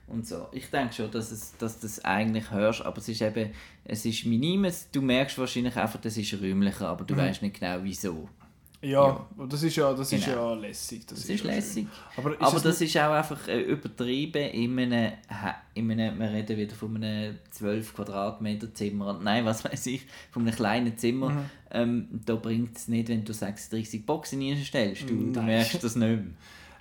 [0.09, 0.47] Und so.
[0.53, 3.51] Ich denke schon, dass, es, dass du das eigentlich hörst, aber es ist eben,
[3.84, 7.18] es ist minim, es- du merkst wahrscheinlich einfach, das ist räumlicher, aber du Mhm.
[7.18, 8.28] weißt nicht genau wieso.
[8.83, 10.55] Ja, das ist ja, das ist Genau.
[10.55, 11.07] ja lässig.
[11.07, 11.47] Das, Das ist ja schön.
[11.47, 11.87] lässig.
[12.16, 15.12] Aber, ist Aber es das ist auch einfach äh, übertrieben in einem,
[15.74, 20.43] in einem, wir reden wieder von einem 12 Quadratmeter Zimmer, nein, was weiß ich, von
[20.43, 21.31] einem kleinen Zimmer.
[21.31, 21.45] Mhm.
[21.70, 26.09] Ähm, da bringt es nicht, wenn du 36 Boxen reinstellst, du, du merkst das nicht
[26.09, 26.24] mehr.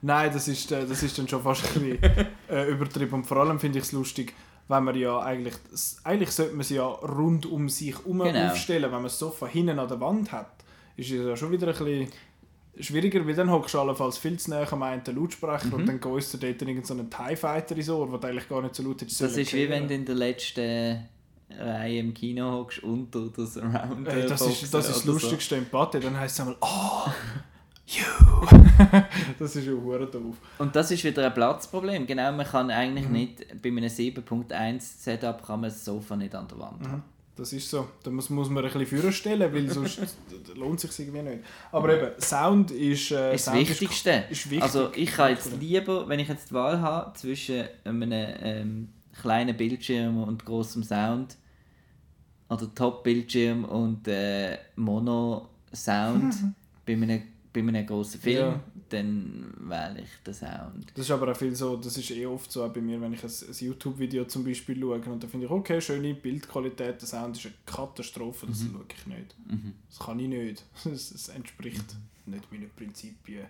[0.01, 3.13] Nein, das ist, äh, das ist dann schon fast ein bisschen äh, übertrieben.
[3.13, 4.33] Und vor allem finde ich es lustig,
[4.67, 5.55] wenn man ja eigentlich,
[6.03, 8.51] eigentlich sollte man sie ja rund um sich herum Genau.
[8.51, 8.83] aufstellen.
[8.83, 10.54] Wenn man das Sofa hinten an der Wand hat,
[10.97, 12.07] ist es ja schon wieder ein bisschen
[12.79, 15.73] schwieriger, weil dann hockst du allenfalls viel zu näher am einen Lautsprecher Mhm.
[15.73, 18.61] und dann gehst du dort irgend so einen TIE Fighter ins Ohr, der eigentlich gar
[18.61, 19.19] nicht so laut ist.
[19.21, 21.05] Das ist wie wenn du in der letzten
[21.57, 24.07] Reihe im Kino hockst unter der Surround.
[24.07, 25.11] Ey, das, ist, das ist das oder so.
[25.13, 25.99] Lustigste im Party.
[25.99, 27.07] Dann heisst es einmal, oh,
[27.85, 28.03] you.
[29.39, 30.35] das ist ja hure doof.
[30.57, 32.05] Und das ist wieder ein Platzproblem.
[32.07, 32.71] Genau, man kann Mhm.
[32.71, 37.03] eigentlich nicht, bei einem 7.1 Setup kann man das Sofa nicht an der Wand haben.
[37.35, 37.87] Das ist so.
[38.01, 39.99] Da muss, muss man ein bisschen vorstellen, weil sonst
[40.55, 41.43] lohnt es sich irgendwie nicht.
[41.71, 44.09] Aber eben, Sound ist, äh, ist das Wichtigste.
[44.29, 44.63] Ist, ist wichtig.
[44.63, 48.89] Also ich kann jetzt lieber, wenn ich jetzt die Wahl habe zwischen einem ähm,
[49.21, 51.35] kleinen Bildschirm und großem Sound
[52.49, 56.35] oder Top-Bildschirm und äh, Mono-Sound
[56.85, 57.23] bei einem,
[57.55, 58.59] bei einem grossen Film, Ja.
[58.89, 60.85] dann wähle ich den Sound.
[60.93, 63.13] Das ist aber auch viel so, das ist eh oft so auch bei mir, wenn
[63.13, 67.07] ich ein, ein YouTube-Video zum Beispiel schaue und dann finde ich, okay, schöne Bildqualität, der
[67.07, 69.35] Sound ist eine Katastrophe, das schaue ich nicht.
[69.47, 69.73] Mhm.
[69.89, 70.63] Das kann ich nicht.
[70.85, 71.83] Das, das entspricht
[72.27, 73.45] nicht meinen Prinzipien.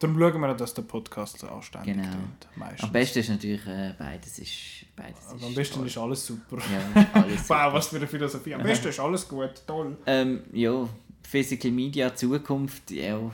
[0.00, 2.08] Darum schauen wir, dass der Podcast so anständig Genau.
[2.10, 2.82] tönt.
[2.82, 4.50] Am besten ist natürlich äh, beides ist
[4.96, 5.86] beides Aber ist am besten toll.
[5.86, 6.58] ist alles super.
[6.58, 7.72] ja, alles Wow, super.
[7.72, 8.54] was für eine Philosophie.
[8.54, 9.96] Am besten ist alles gut, toll.
[10.06, 10.88] Ähm, ja,
[11.28, 13.30] Physical Media Zukunft, ja.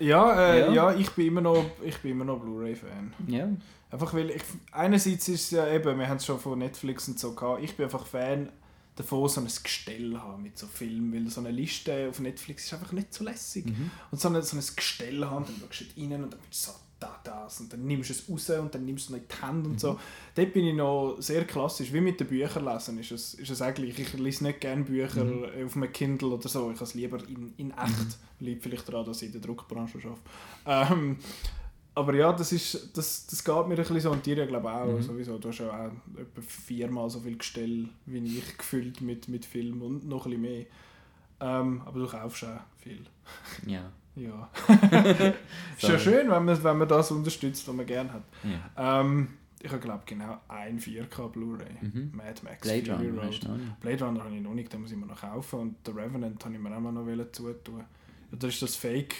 [0.00, 0.72] Ja, äh, Ja.
[0.72, 0.94] ja.
[0.94, 3.12] ich bin immer noch, ich bin immer noch Blu-ray-Fan.
[3.28, 3.48] ja.
[3.90, 4.42] Einfach weil ich,
[4.72, 7.76] einerseits ist es ja eben, wir haben es schon von Netflix und so gehabt, ich
[7.76, 8.50] bin einfach Fan
[8.96, 12.74] davon, so ein Gestell haben mit so Filmen, weil so eine Liste auf Netflix ist
[12.74, 13.66] einfach nicht so lässig.
[13.66, 13.92] Mhm.
[14.10, 16.72] Und so ein, so ein Gestell haben, dann schaust du rein und dann bist du
[16.72, 16.76] so,
[17.22, 19.28] da, das, und dann nimmst du es raus und dann nimmst du es noch in
[19.28, 19.78] die Hände und Mhm.
[19.78, 19.98] so.
[20.34, 23.62] Dort bin ich noch sehr klassisch, wie mit den Büchern lesen ist es, ist es
[23.62, 25.66] eigentlich, ich lese nicht gerne Bücher Mhm.
[25.66, 29.04] auf einem Kindle oder so, ich habe es lieber in, in echt, liegt vielleicht daran,
[29.06, 29.98] dass ich in der Druckbranche
[30.66, 30.92] arbeite.
[30.94, 31.16] Ähm,
[31.96, 34.68] aber ja, das, ist, das, das geht mir ein bisschen so und dir ja glaube
[34.68, 35.02] ich auch Mhm.
[35.02, 35.38] sowieso.
[35.38, 39.80] Du hast ja auch etwa viermal so viel Gestell wie ich gefüllt mit, mit Film
[39.82, 40.66] und noch ein bisschen mehr.
[41.40, 43.04] Ähm, aber du kaufst auch viel.
[43.66, 43.92] Ja.
[44.16, 44.48] Ja.
[45.76, 48.22] ist ja schön, wenn man, wenn man das unterstützt, was man gerne hat.
[48.76, 49.00] ja.
[49.00, 49.28] Ähm,
[49.60, 51.64] ich habe glaube genau ein 4K Blu-ray.
[51.80, 52.10] Mhm.
[52.14, 53.44] Mad Max Blade Fury Runner Road.
[53.48, 53.76] noch.
[53.80, 55.58] Blade Runner habe ich noch nicht, den muss ich mir noch kaufen.
[55.58, 57.78] Und The Revenant habe ich mir auch mal noch zutun.
[57.78, 57.84] Ja,
[58.38, 59.14] das ist das Fake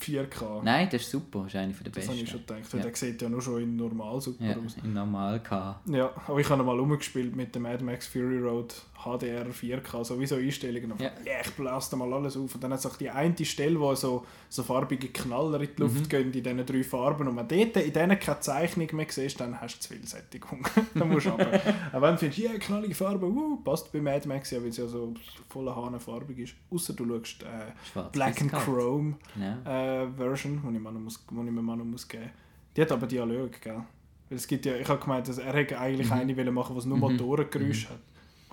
[0.00, 0.62] 4K.
[0.64, 2.10] Nein, das ist super, das ist eine der das besten.
[2.10, 2.86] habe ich schon gedacht, weil Ja.
[2.86, 4.76] der sieht ja nur schon in normal super ja, aus.
[4.82, 5.80] in normal K.
[5.86, 10.36] Ja, aber ich habe mal rumgespielt mit dem Mad Max Fury Road HDR 4K, sowieso
[10.36, 10.92] Einstellungen.
[10.98, 11.10] Ja.
[11.24, 11.40] ja.
[11.44, 12.54] ich blase mal alles auf.
[12.54, 15.82] Und dann hat es auch die eine Stelle, wo so, so farbige Knaller in die
[15.82, 16.08] Luft Mhm.
[16.08, 17.28] gehen, in diesen drei Farben.
[17.28, 20.06] Und wenn du dort in denen keine Zeichnung mehr siehst, dann hast du zu viel
[20.06, 20.66] Sättigung.
[20.94, 21.46] dann musst du aber.
[21.92, 24.76] Aber wenn du findest, ja, knallige Farbe, uh, passt bei Mad Max ja, weil es
[24.76, 25.14] ja so
[25.48, 26.54] voller Hahnenfarbig ist.
[26.70, 28.00] Außer du schaust äh.
[28.12, 28.52] Black and.
[28.52, 29.70] Chrome Genau.
[29.70, 32.32] äh, Version, die ich, mir noch muss, wo ich mir mal noch muss geben muss.
[32.76, 33.82] Die hat aber Dialog, gell?
[34.28, 36.12] Weil es gibt ja, ich habe gemeint, dass er eigentlich Mhm.
[36.12, 37.02] eine machen, was nur Mhm.
[37.02, 37.98] Motorengeräusche hat.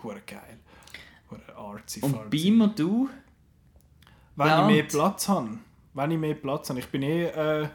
[0.04, 0.58] Hure geil.
[1.30, 2.30] Hure artsy Und fartsy.
[2.30, 3.10] Beamer du?
[4.36, 5.50] Wenn Ja, ich mehr und- Platz habe.
[5.94, 6.80] Wenn ich mehr Platz habe.
[6.80, 7.68] Ich bin eh äh,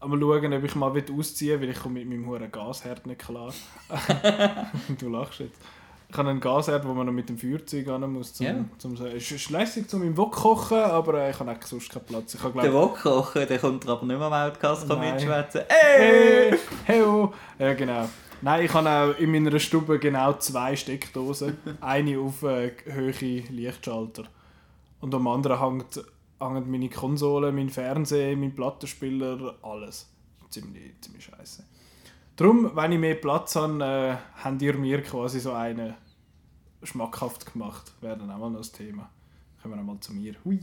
[0.00, 3.20] am schauen, ob ich mal ausziehen will, weil ich komme mit meinem huren Gasherd nicht
[3.20, 3.52] klar.
[4.98, 5.58] du lachst jetzt.
[6.10, 8.34] Ich habe einen Gasherd, wo man noch mit dem Feuerzeug ran muss.
[8.34, 8.54] Zum, Ja.
[8.78, 12.04] zum, es ist lässig, um im Wok kochen, aber äh, ich habe eigentlich sonst keinen
[12.04, 12.34] Platz.
[12.34, 15.62] Ich habe, Der glaub, Wokkocher, der kommt aber nicht mehr am Outcast mitschwätzen.
[15.68, 16.50] Hey!
[16.50, 16.58] Ey!
[16.84, 17.02] Hey!
[17.02, 17.32] oh.
[17.58, 18.08] Ja, genau.
[18.44, 21.56] Nein, ich habe auch in meiner Stube genau zwei Steckdosen.
[21.80, 22.72] Eine auf äh,
[23.48, 24.24] Lichtschalter.
[25.00, 26.04] Und am anderen hängt,
[26.38, 30.10] hängen meine Konsole, mein Fernseher, mein Plattenspieler, alles.
[30.50, 31.64] Ziemlich, ziemlich scheiße.
[32.36, 35.94] Darum, wenn ich mehr Platz habe, äh, habt ihr mir quasi so einen
[36.82, 37.92] schmackhaft gemacht.
[38.02, 39.08] Wäre dann auch mal noch das Thema.
[39.62, 40.34] Kommen wir einmal zu mir.
[40.44, 40.60] Hui,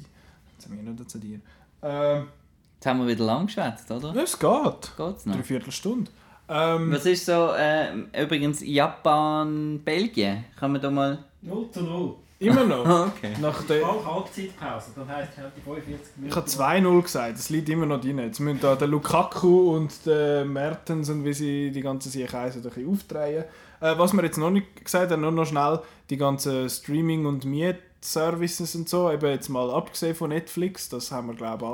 [0.59, 1.39] zu mir nicht zu dir.
[1.81, 2.27] Ähm,
[2.75, 4.15] Jetzt haben wir wieder lang geschwätzt, oder?
[4.17, 4.97] es geht.
[4.97, 5.35] Geht's noch?
[5.35, 6.11] Dreiviertel Stunde.
[6.53, 10.43] Ähm, Was ist so, äh, übrigens Japan, Belgien?
[10.59, 11.19] Kann man da mal...
[11.41, 12.15] 0 zu 0.
[12.39, 12.85] immer noch.
[13.15, 13.33] Okay.
[13.39, 16.29] Nach der, Halbzeitpause, das heisst, ich habe die 45 Minuten.
[16.29, 18.19] ich habe 2-0 gesagt, das liegt immer noch drin.
[18.19, 22.61] Jetzt müssen da der Lukaku und der Mertens und wie sie die ganzen Sieg heißen,
[22.61, 23.45] ein bisschen aufdrehen.
[23.79, 25.79] Äh, was wir jetzt noch nicht gesagt haben, nur noch schnell
[26.09, 31.27] die ganzen Streaming- und Mietservices und so, eben jetzt mal abgesehen von Netflix, das haben
[31.27, 31.65] wir glaube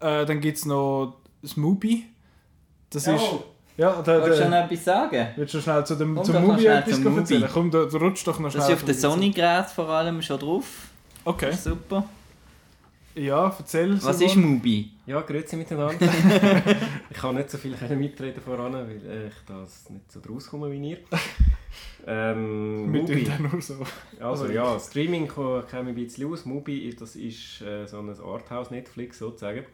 [0.00, 0.22] ich alle.
[0.22, 2.06] Äh, dann gibt es noch das Mubi.
[2.90, 3.22] Das ist...
[3.80, 5.28] Ja, der, Wolltest du noch der, etwas sagen?
[5.36, 7.48] willst du schnell zu dem, Komm zum schnell etwas zum erzählen?
[7.50, 8.60] Komm, du, du rutsch doch noch schnell.
[8.60, 8.94] Das ist auf den.
[8.94, 10.66] Sony-Gerät vor allem schon drauf.
[11.24, 11.46] Okay.
[11.46, 12.04] Das ist super.
[13.14, 13.94] Ja, erzähl.
[14.02, 14.32] Was Simon.
[14.32, 14.90] ist Mubi?
[15.06, 15.94] Ja, grüezi miteinander.
[17.10, 20.70] ich kann nicht so viel mitreden voran, weil äh, ich das nicht so draus komme
[20.70, 20.98] wie ihr.
[22.06, 23.32] Ähm, Wir Mubi.
[23.50, 23.76] nur so.
[24.20, 26.44] Also ja, Streaming käme ein bisschen aus.
[26.44, 29.64] Mubi, das ist äh, so ein Arthouse-Netflix sozusagen.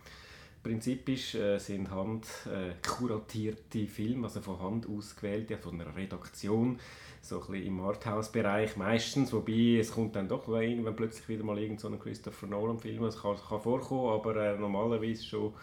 [0.67, 6.81] Prinzip äh, sind hand äh, kuratierte Filme, also von Hand ausgewählte, von einer Redaktion,
[7.23, 11.57] so ein bisschen im Arthouse-Bereich meistens, wobei es kommt dann doch irgendwann plötzlich wieder mal
[11.57, 15.55] irgend so Christopher Nolan-Film, es kann, kann vorkommen, aber äh, normalerweise schon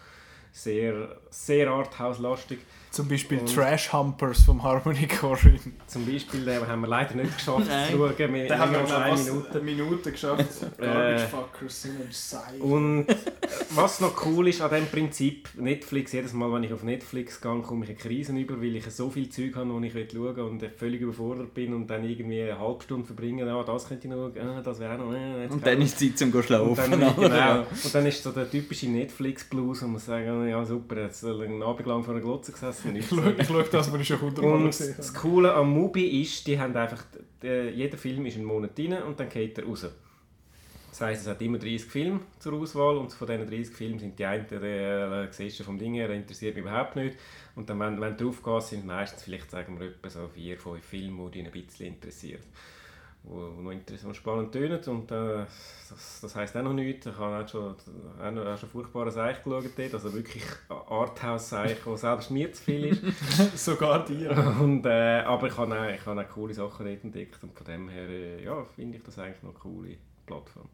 [0.54, 2.60] sehr, sehr Arthouse-lastig.
[2.92, 5.58] Zum Beispiel Und- Trash Humpers vom Harmony Korine.
[5.88, 8.88] Zum Beispiel äh, haben wir leider nicht geschafft zu schauen, wir Da haben wir haben
[8.88, 9.50] noch eine Minute.
[9.50, 10.46] eine Minute geschafft.
[10.78, 12.60] Äh, Garbage Fuckers sind ein Seil.
[12.60, 13.06] Und
[13.70, 17.60] was noch cool ist an diesem Prinzip, Netflix, jedes Mal, wenn ich auf Netflix gehe,
[17.62, 20.42] komme ich in Krisen über, weil ich so viel Zeug habe, das ich schauen will
[20.44, 24.14] und völlig überfordert bin und dann irgendwie eine halbe Stunde verbringen, ja, das könnte ich
[24.14, 26.68] noch, ah, das wäre noch, äh, Und dann ist Zeit zum Schlafen.
[26.68, 27.66] und dann, genau.
[27.82, 31.86] und dann ist so der typische Netflix-Blues und man sagt, ja super, jetzt einen Abend
[31.86, 32.94] lang vor einer Glotze gesessen.
[32.96, 35.14] Ich schaue, ich schaue das, was ich schon hundertmal Und das.
[35.14, 37.04] Coole am Mubi ist, die haben einfach,
[37.42, 39.86] der, jeder Film ist einen Monat drin und dann geht er raus.
[40.90, 44.16] Das heisst, es hat immer 30 Filme zur Auswahl und von diesen 30 Filmen sind
[44.16, 47.18] die einen, der äh, siehst du vom Ding her, interessiert mich überhaupt nicht.
[47.56, 50.56] Und dann, wenn, wenn du drauf gehst, sind meistens vielleicht, sagen wir, etwa so vier,
[50.56, 52.42] fünf Filme, die dich ein bisschen interessieren.
[53.26, 55.46] Wo, noch interessant und spannend tönen und äh,
[55.88, 57.06] das, das heisst auch noch nichts.
[57.06, 57.74] Ich habe auch schon,
[58.22, 62.62] auch noch, auch schon furchtbare Seich geschaut dort, also wirklich Arthouse-Seich, wo selbst mir zu
[62.62, 63.02] viel ist.
[63.64, 64.26] Sogar die.
[64.26, 67.66] Und, äh, aber ich habe, auch, ich habe auch coole Sachen dort entdeckt und von
[67.66, 69.96] dem her äh, ja, finde ich das eigentlich noch eine coole
[70.26, 70.68] Plattform.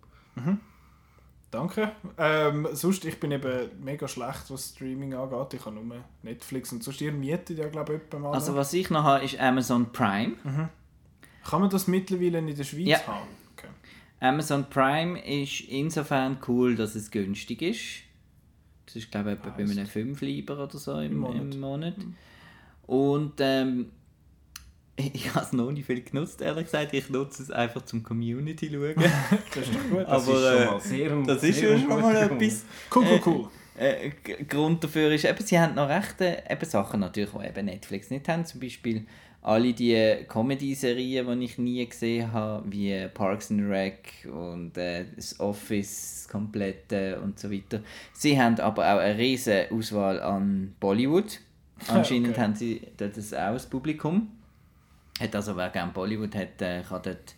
[1.51, 1.93] Danke.
[2.17, 5.55] Ähm, sonst, ich bin eben mega schlecht, was Streaming angeht.
[5.55, 8.33] Ich habe nur Netflix und sonst ihr mietet ja, glaube ich, mal.
[8.33, 10.35] Also was ich noch habe, ist Amazon Prime.
[11.45, 13.07] Kann man das mittlerweile in der Schweiz Ja.
[13.07, 13.27] haben?
[13.57, 13.69] Okay.
[14.21, 17.81] Amazon Prime ist insofern cool, dass es günstig ist.
[18.87, 21.43] Das ist glaube ich etwa bei einem 5 Lieber oder so im, Im Monat.
[21.45, 21.53] Mhm.
[21.53, 21.95] im Monat.
[22.87, 23.87] Und ähm,
[24.97, 26.93] ich habe es noch nicht viel genutzt, ehrlich gesagt.
[26.93, 28.95] Ich nutze es einfach zum Community schauen.
[29.55, 30.01] Das ist doch gut.
[30.07, 32.65] Das Aber, ist schon äh, mal sehr ein- das ist sehr schon mal etwas.
[32.95, 33.49] Cool, cool, Äh, cool.
[34.37, 38.11] Äh, Grund dafür ist, eben, sie haben noch rechte eben Sachen natürlich, die eben Netflix
[38.11, 38.45] nicht haben.
[38.45, 39.07] Zum Beispiel
[39.43, 45.41] alle die Comedy-Serien, die ich nie gesehen habe, wie Parks and Rec und äh, das
[45.41, 47.81] Office komplette und so weiter.
[48.13, 51.41] Sie haben aber auch eine riesige Auswahl an Bollywood.
[51.89, 52.41] Anscheinend Okay.
[52.41, 54.29] haben sie dort das auch das Publikum.
[55.19, 57.35] Hat also, wer gerne Bollywood hat, äh, kann dort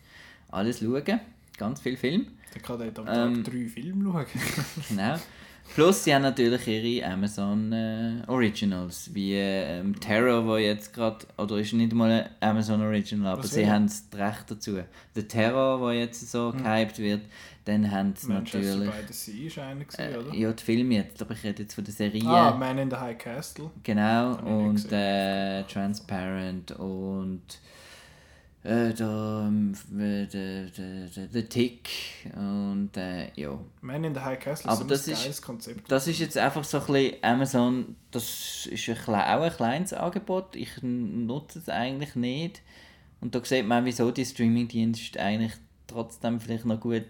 [0.50, 1.20] alles schauen.
[1.57, 2.26] Ganz viel Film.
[2.55, 4.26] Der kann dort am Ähm, Tag drei Filme schauen.
[4.88, 5.14] Genau.
[5.74, 11.56] Plus, sie haben natürlich ihre Amazon äh, Originals, wie ähm, Terror, wo jetzt gerade, oder
[11.56, 14.78] ist nicht mal ein Amazon Original, aber Was sie haben das Recht dazu.
[15.16, 17.22] Der Terror, wo jetzt so gehypt wird,
[17.64, 18.90] dann haben sie Manchester natürlich...
[19.08, 20.34] the Sea ist einer gewesen, Äh, oder?
[20.34, 22.22] ja, die Filme jetzt, aber ich rede jetzt von der Serie.
[22.26, 23.70] Ah, Man in the High Castle.
[23.82, 27.40] Genau, und äh, Transparent und
[28.64, 31.88] äh, der, ähm, der, der, der, der Tick
[32.36, 33.58] und äh, ja.
[33.80, 35.90] Man in the High Castle Aber ist das ein ist- geiles Konzept.
[35.90, 40.54] Das ist jetzt einfach so ein bisschen Amazon, das ist ein auch ein kleines Angebot.
[40.56, 42.62] Ich nutze es eigentlich nicht.
[43.20, 45.52] Und da sieht man, wieso die Streamingdienste eigentlich
[45.86, 47.04] trotzdem vielleicht noch gut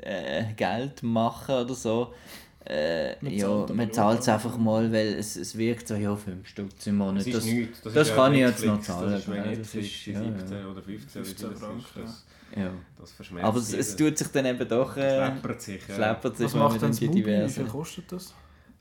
[0.00, 2.12] äh, Geld machen oder so.
[2.66, 4.34] Äh, Man ja, man zahlt es oder?
[4.34, 7.26] einfach mal, weil es, es wirkt so, ja, 5 Stutz im Monat.
[7.26, 9.46] Das Das, das ist ja kann ich jetzt noch Netflix, zahlen, Das ist gell, das
[9.58, 10.38] Netflix ist- ja, ja.
[10.38, 11.94] 17 oder 15 oder 15 wie das Franken, ist.
[11.96, 12.24] Das,
[12.56, 12.70] ja.
[12.98, 14.96] das verschmerzt Aber es, es tut sich dann eben doch...
[14.96, 15.88] Äh, schleppert sich.
[15.88, 15.94] ja.
[15.94, 17.50] schleppert sich, Was macht dann denn das?
[17.56, 18.34] Wie viel kostet das?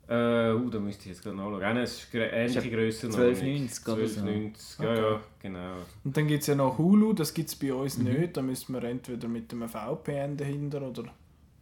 [0.08, 1.78] Äh, uh, da müsste ich jetzt gerade nachschauen.
[1.78, 3.08] Es ist ähnliche Größe.
[3.08, 4.22] 12,90 oder so.
[4.22, 5.76] 12,90, ja, ja, genau.
[6.04, 8.04] Und dann gibt es ja noch Hulu, das gibt es bei uns Mhm.
[8.06, 8.38] nicht.
[8.38, 11.04] Da müssen wir entweder mit einem VPN dahinter oder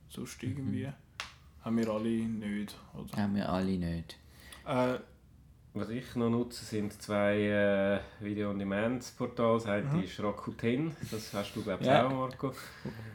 [0.09, 0.87] sonst irgendwie.
[0.87, 0.93] Mhm.
[1.63, 2.75] Haben wir alle nicht.
[2.93, 3.21] Oder?
[3.21, 4.17] Haben wir alle nicht.
[4.67, 4.95] Äh,
[5.73, 9.53] Was ich noch nutze, sind zwei äh, Video-on-Demand-Portale.
[9.53, 12.07] Das eine ist Rakuten, das hast du glaube ich Ja.
[12.07, 12.51] auch, Marco.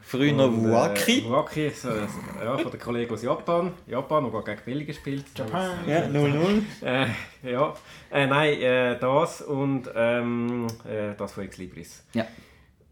[0.01, 1.25] Früher noch Und, äh, Waki.
[1.29, 3.73] Waki, so, ja, von den Kollegen aus Japan.
[3.85, 5.25] Japan, der gegen Belgien spielt.
[5.37, 5.69] Japan.
[5.87, 6.63] Ja, 0-0.
[6.81, 7.07] Äh,
[7.51, 7.75] ja,
[8.11, 12.03] äh, nein, äh, das und ähm, äh, das von Ex Libris.
[12.15, 12.25] Ja.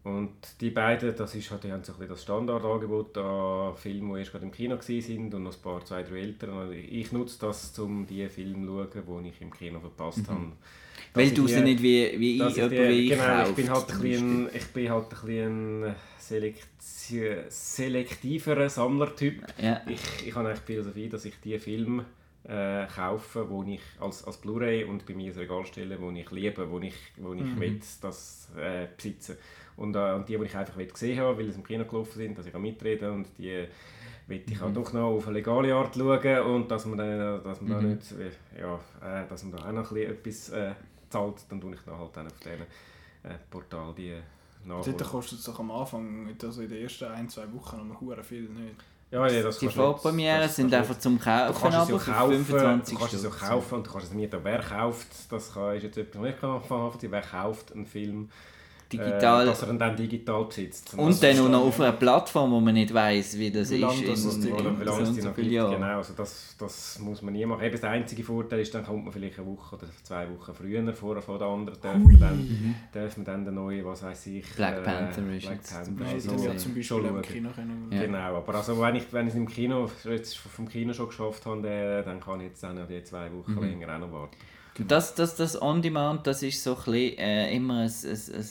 [0.06, 4.20] Und die beiden, das ist halt, die haben so ein das Standardangebot an Filmen, die
[4.20, 6.68] erst gerade im Kino waren und noch ein paar, zwei, drei ältere.
[6.68, 10.38] Und Ich nutze das, um die Filme zu schauen, die ich im Kino verpasst habe.
[10.38, 10.52] Mhm.
[11.12, 13.68] Weil Dass du ich sie nicht wie, wie ich, jemand wie ich genau, ich bin
[13.70, 19.42] halt ein bisschen, ich bin halt ein bisschen selekti- selektiverer Sammlertyp.
[19.60, 19.80] Ja.
[19.88, 22.04] Ich, ich habe eigentlich die Philosophie, dass ich die Filme
[22.44, 26.30] äh, kaufe, wo ich als, als Blu-ray und bei mir ins Regal stelle, wo ich
[26.30, 27.60] liebe, wo ich, wo ich Mhm.
[27.60, 29.36] will, das äh, besitzen.
[29.76, 32.38] Und, äh, und die, die ich einfach gesehen habe, weil sie im Kino gelaufen sind,
[32.38, 33.66] dass ich auch mitreden und die
[34.26, 34.74] will ich auch Mhm.
[34.74, 37.88] doch noch auf eine legale Art schauen und dass man dann, dass man da Mhm.
[37.90, 38.74] nicht, äh, ja,
[39.22, 40.72] äh, dass man da auch noch ein bisschen etwas äh,
[41.10, 44.14] zahlt, dann tue ich dann halt dann auf diesen äh, Portal die
[44.64, 44.96] nachholen.
[44.98, 48.22] dort kostet es doch am Anfang, also in den ersten ein, zwei Wochen, noch hure
[48.24, 48.74] viel nicht.
[49.10, 51.92] Ja, ja, das Die Vorpremieren das- sind das- einfach zum Du Kaufen, kannst es aber
[51.92, 54.40] ja für kaufen, 25 du kannst es ja kaufen und du kannst es mieten.
[54.42, 58.28] Wer kauft, das kann, ist jetzt etwas, was ich kann anfangen Wer kauft einen Film
[58.92, 59.42] digital.
[59.42, 60.94] Äh, dass er ihn dann digital besitzt.
[60.94, 63.82] und das dann auch noch auf einer Plattform, wo man nicht weiß, wie das Wie
[63.82, 64.08] ist.
[64.26, 64.52] das in-.
[64.52, 65.96] Oder wie so lange es und die so noch gibt, genau.
[65.96, 67.62] Also das, das muss man nie machen.
[67.64, 70.92] Eben der einzige Vorteil ist, dann kommt man vielleicht eine Woche oder zwei Wochen früher
[70.92, 71.78] vor von den anderen.
[71.80, 74.44] Darf man, dann, darf man dann den neuen, was weiß ich...
[74.54, 77.22] Black Panther ist Black Panther zum Nein, Beispiel dann so ja zum Beispiel schon im.
[77.22, 77.88] Kino können.
[77.90, 78.00] Ja.
[78.02, 81.44] Genau, aber also wenn ich, wenn ich es im Kino, jetzt vom Kino schon geschafft
[81.46, 83.62] habe, dann- dann kann ich jetzt dann noch die zwei Wochen Mhm.
[83.62, 84.36] länger auch noch warten.
[84.86, 88.46] Das, das, das On-Demand, das ist so ein bisschen, äh, immer ein, ein, ein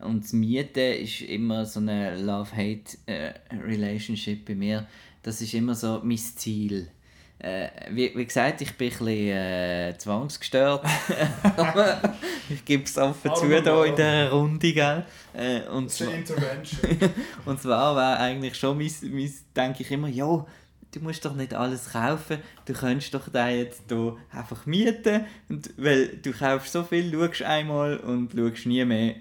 [0.00, 4.86] und das Mieten ist immer so eine Love-Hate-Relationship bei mir.
[5.22, 6.90] Das ist immer so mein Ziel.
[7.40, 10.84] Äh, wie, wie gesagt, ich bin ein bisschen äh, zwangsgestört.
[12.48, 14.72] ich gebe es offen zu hier in dieser Runde.
[14.72, 15.06] Gell?
[15.34, 17.14] Äh, und, Das ist eine zwar, Intervention.
[17.44, 20.44] und zwar wäre eigentlich schon mein, mein denke ich immer, ja,
[20.92, 25.70] du musst doch nicht alles kaufen, du könntest doch da jetzt hier einfach mieten, und,
[25.76, 29.14] weil du kaufst so viel, schaust einmal und schaust nie mehr.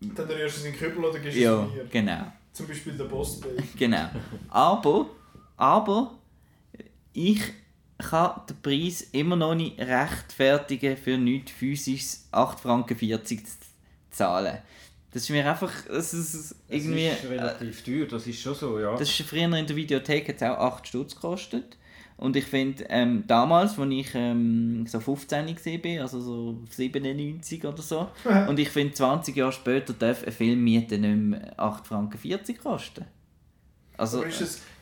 [0.00, 1.84] Dann rührst du es in den Kübel oder gibst Ja, es mir.
[1.90, 3.56] genau, Zum Beispiel der Boss Bay.
[3.78, 4.08] genau.
[4.48, 5.06] Aber,
[5.56, 6.12] aber,
[7.12, 7.40] ich
[7.98, 13.36] kann den Preis immer noch nicht rechtfertigen für nichts physisches 8,40 Franken zu
[14.10, 14.58] zahlen.
[15.12, 17.08] Das ist mir einfach, das ist irgendwie...
[17.08, 18.92] Das ist relativ teuer, das ist schon so, ja.
[18.98, 21.78] Das ist früher in der Videothek hat's auch 8 Stutz gekostet.
[22.18, 27.82] Und ich finde, ähm, damals, als ich ähm, so 15 war, also so 97 oder
[27.82, 28.08] so,
[28.48, 33.04] und ich finde, 20 Jahre später darf ein Film mieten nicht mehr 8,40 Franken kosten.
[33.98, 34.28] Also, Aber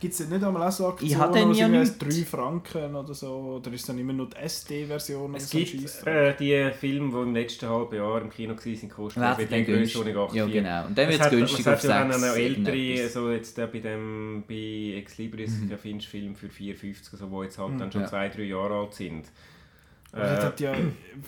[0.01, 1.99] gibt es nicht einmal auch so Aktionen, Ich hatte wo nie es irgendwie nichts.
[1.99, 3.61] 3 Franken oder so?
[3.63, 5.31] Oder ist es dann immer nur die SD-Version?
[5.31, 8.89] oder Es so gibt äh, die Filme, die im letzten halben Jahr im Kino waren,
[8.89, 10.35] kosten bei dann der Größenordnung günstig.
[10.35, 10.37] 8,4.
[10.37, 10.87] Ja, genau.
[10.87, 13.67] Und dann Es günstig es hat auf ja dann 6 auch ältere, so jetzt der
[13.69, 15.71] bei dem bei Ex Libris, mhm.
[15.81, 18.07] findest du Filme für 4,50, also, die jetzt halt dann schon Ja.
[18.09, 19.27] zwei, drei Jahre alt sind.
[20.13, 20.75] Aber das Äh, hat ja,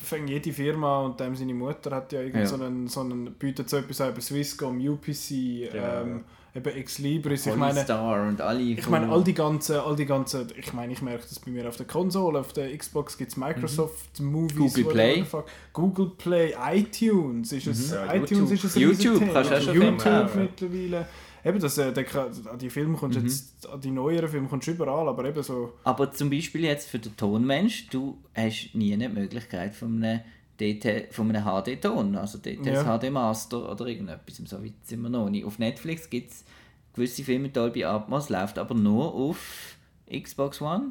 [0.01, 2.47] fängt jede Firma und dem seine Mutter hat ja, irgend Ja.
[2.47, 6.24] so einen, so einen, bietet so etwas an, über Swisscom, UPC, Genau, ähm,
[6.57, 7.47] eben Ex Libris.
[7.47, 8.61] Ich meine, Polystar und alle.
[8.63, 11.69] ich meine, all die ganzen, all die ganzen, ich meine, ich merke das bei mir
[11.69, 14.83] auf der Konsole, auf der Xbox gibt es Microsoft Movies, Mhm.
[14.83, 15.15] Google whatever Play.
[15.17, 15.47] the fuck.
[15.73, 18.53] Google Play, iTunes, ist es, Ja, iTunes YouTube.
[18.65, 21.07] ist ein YouTube kannst du auch schon YouTube mittlerweile.
[21.45, 22.05] Eben, das, äh, der,
[22.51, 23.25] an die Filme kommst Mhm.
[23.27, 26.89] jetzt, an die neueren Filme kommst du überall, aber eben so, Aber zum Beispiel jetzt
[26.89, 30.21] für den Tonmensch, du hast nie eine Möglichkeit von einem,
[30.61, 32.99] DT, von einem HD-Ton, also DTS Ja.
[32.99, 35.45] HD Master oder irgendetwas, so weit sind wir noch nicht.
[35.45, 36.45] Auf Netflix gibt es
[36.95, 39.77] gewisse Filme, Dolby Atmos, läuft aber nur auf
[40.11, 40.91] Xbox One,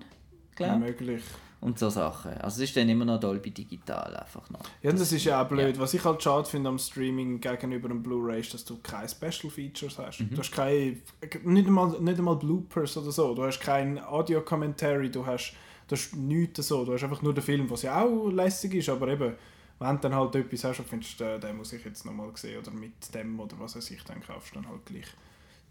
[0.56, 1.24] glaube möglich.
[1.62, 2.34] Und so Sachen.
[2.34, 4.60] Also es ist dann immer noch Dolby Digital einfach noch.
[4.84, 5.80] Ja, das, ist ja auch blöd.
[5.80, 9.50] Was ich halt schade finde am Streaming gegenüber dem Blu-ray ist, dass du keine Special
[9.50, 10.20] Features hast.
[10.20, 10.30] Mhm.
[10.30, 10.98] Du hast keine,
[11.44, 13.34] nicht einmal, nicht einmal Bloopers oder so.
[13.34, 15.56] Du hast kein Audio-Commentary, du hast,
[15.88, 16.86] du hast nichts so.
[16.86, 19.34] Du hast einfach nur den Film, was ja auch lässig ist, aber eben,
[19.80, 22.60] wenn du dann halt etwas hast und findest, äh, den muss ich jetzt nochmal sehen
[22.60, 25.08] oder mit dem oder was weiß ich, dann kaufst du dann halt gleich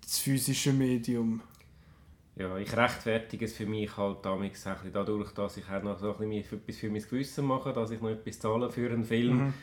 [0.03, 1.43] das physische Medium.
[2.37, 6.29] Ja, ich rechtfertige es für mich halt bisschen dadurch, dass ich auch noch so ein
[6.29, 9.55] bisschen etwas für mein Gewissen mache, dass ich noch etwas zahle für einen Film.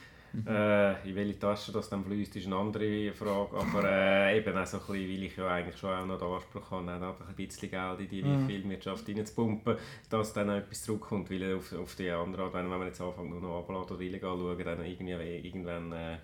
[0.45, 3.55] Äh, in welche Tasche das dann fließt, ist eine andere Frage.
[3.57, 6.27] Aber äh, eben auch so ein bisschen, weil ich ja eigentlich schon auch noch den
[6.27, 8.37] Anspruch habe, auch ein bisschen Geld in die Mhm.
[8.37, 9.77] Filmwirtschaft reinzupumpen,
[10.09, 11.29] dass dann auch etwas zurückkommt.
[11.29, 14.35] Weil auf, auf die andere Art, wenn man jetzt anfängt, nur noch abladen oder illegal
[14.37, 15.11] schauen, dann irgendwie,
[15.47, 16.17] irgendwann äh,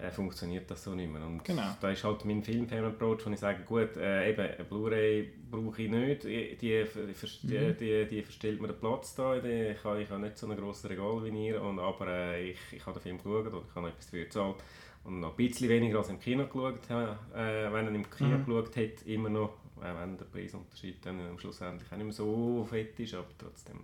[0.00, 1.24] äh, funktioniert das so nicht mehr.
[1.24, 1.76] Und Genau.
[1.80, 5.90] da ist halt mein Film-Fan-Approach, wo ich sage, gut, äh, eben, eine Blu-ray brauche ich
[5.90, 6.84] nicht, die, die,
[7.42, 10.46] die, die, die verstellt mir den Platz da, die, ich habe ich habe nicht so
[10.50, 13.64] ein grosses Regal wie ihr, und, aber äh, ich, ich habe den Film geschaut und
[13.68, 14.56] ich habe etwas dafür gezahlt
[15.04, 18.36] und noch ein bisschen weniger als im Kino geschaut habe, äh, wenn er im Kino
[18.38, 18.44] Mhm.
[18.44, 22.66] geschaut hat, immer noch, äh, wenn der Preisunterschied dann am schlussendlich auch nicht mehr so
[22.68, 23.78] fett ist, aber trotzdem,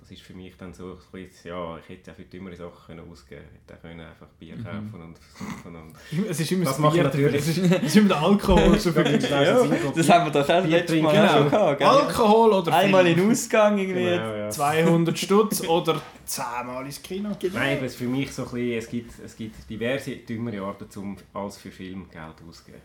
[0.00, 2.86] das ist für mich dann so, ein bisschen, ja, ich hätte auch für dümmere Sachen
[2.86, 4.64] können ausgeben können, ich hätte auch können einfach Bier Mhm.
[4.64, 5.94] kaufen und versuchen und
[6.30, 7.34] Es ist immer Das das mache ich Bier, natürlich.
[7.36, 8.78] Es ist, es ist immer der Alkohol.
[8.78, 11.38] so viel Ja, Das haben wir doch auch letztes Mal auch genau.
[11.38, 11.78] schon gehabt.
[11.78, 11.86] gell?
[11.88, 13.26] Alkohol oder Einmal in Film.
[13.28, 14.04] den Ausgang irgendwie.
[14.04, 14.50] Genau, ja.
[14.50, 17.30] 200 Stutz oder 10 Mal ins Kino.
[17.52, 20.62] Nein, aber es ist für mich so ein bisschen, es gibt, es gibt diverse dümmere
[20.62, 22.82] Arten, um als für Film Geld auszugeben.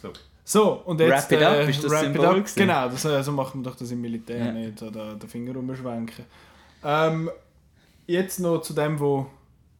[0.00, 0.12] So.
[0.44, 1.30] So, und jetzt.
[1.30, 2.44] Wrap it up, äh, ist das Symbol up.
[2.54, 4.52] Genau, das, äh, so macht man doch das im Militär Ja.
[4.52, 6.24] nicht, oder den Finger rumschwenken.
[6.84, 7.30] Ähm,
[8.06, 9.26] jetzt noch zu dem, wo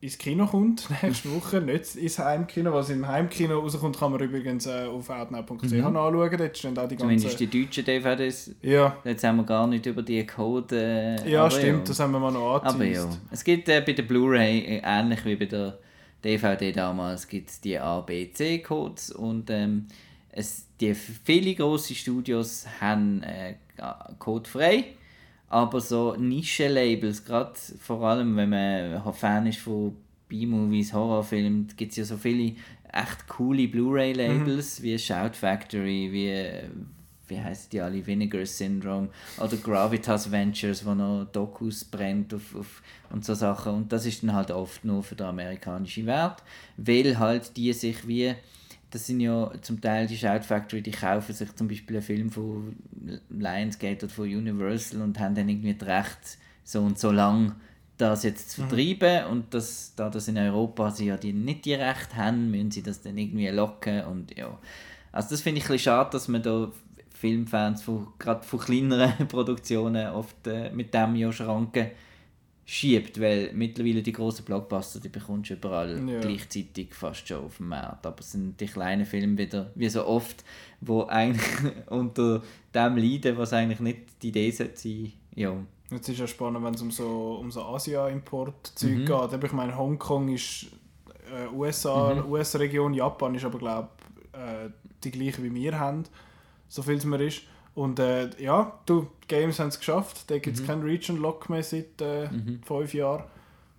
[0.00, 2.72] ins Kino kommt, nächste Woche, nicht ins Heimkino.
[2.72, 5.84] Was im Heimkino rauskommt, kann man übrigens äh, auf outnow.ch Mhm.
[5.84, 6.30] anschauen.
[6.38, 7.50] Dort stehen auch die Zumindest ganzen...
[7.50, 8.50] die deutschen DVDs.
[8.62, 10.76] Ja, Jetzt haben wir gar nicht über die Code.
[11.24, 14.02] Äh, ja stimmt, das haben wir mal noch Aber ja, es gibt äh, bei der
[14.02, 15.78] Blu-ray, äh, ähnlich wie bei der
[16.24, 19.86] DVD damals, gibt es die A, B, C-Codes und ähm,
[20.32, 23.54] es, die viele grosse Studios haben äh,
[24.18, 24.84] Code frei,
[25.48, 29.94] aber so Nischenlabels, gerade vor allem wenn man Fan ist von
[30.28, 32.54] B-Movies, Horrorfilme, gibt es ja so viele
[32.90, 34.82] echt coole Blu-ray-Labels Mhm.
[34.84, 36.68] wie Shout Factory, wie,
[37.28, 39.08] wie heißen die alle, Vinegar Syndrome
[39.38, 43.74] oder Gravitas Ventures, wo noch Dokus brennt auf, auf, und so Sachen.
[43.74, 46.42] Und das ist dann halt oft nur für den amerikanischen Wert,
[46.78, 48.34] weil halt die sich wie
[48.92, 52.30] das sind ja zum Teil die Shout Factory, die kaufen sich zum Beispiel einen Film
[52.30, 52.76] von
[53.30, 57.56] Lionsgate oder von Universal und haben dann irgendwie das Recht, so und so lang
[57.96, 59.26] das jetzt zu vertreiben.
[59.30, 62.82] Und das, da das in Europa sie ja die nicht die Rechte haben, müssen sie
[62.82, 64.58] das dann irgendwie locken und ja.
[65.10, 66.70] Also das finde ich ein bisschen schade, dass man da
[67.14, 71.90] Filmfans von, gerade von kleineren Produktionen oft äh, mit dem ja Schranken
[72.64, 76.20] schiebt, weil mittlerweile die großen Blockbuster, die bekommst du überall Ja.
[76.20, 78.06] gleichzeitig fast schon auf dem Markt.
[78.06, 80.44] Aber es sind die kleinen Filme wieder, wie so oft,
[80.80, 81.42] wo eigentlich
[81.88, 82.42] unter
[82.74, 85.12] dem leiden, was eigentlich nicht die Idee sollte sein.
[85.34, 85.56] Ja.
[85.90, 89.04] Jetzt ist ja spannend, wenn es um so, um so Asia-Import-Zeug Mhm.
[89.04, 89.10] geht.
[89.10, 90.66] Aber ich meine, Hongkong ist
[91.30, 92.30] äh, USA, Mhm.
[92.30, 93.88] US-Region, Japan ist aber, glaube
[94.32, 94.70] äh,
[95.04, 96.04] die gleiche wie wir haben,
[96.68, 97.42] so viel es mir ist.
[97.74, 100.30] Und äh, ja, du, die Games haben es geschafft.
[100.30, 100.66] Da gibt es Mhm.
[100.66, 102.28] keinen Region-Lock mehr seit äh,
[102.64, 103.24] fünf Jahren.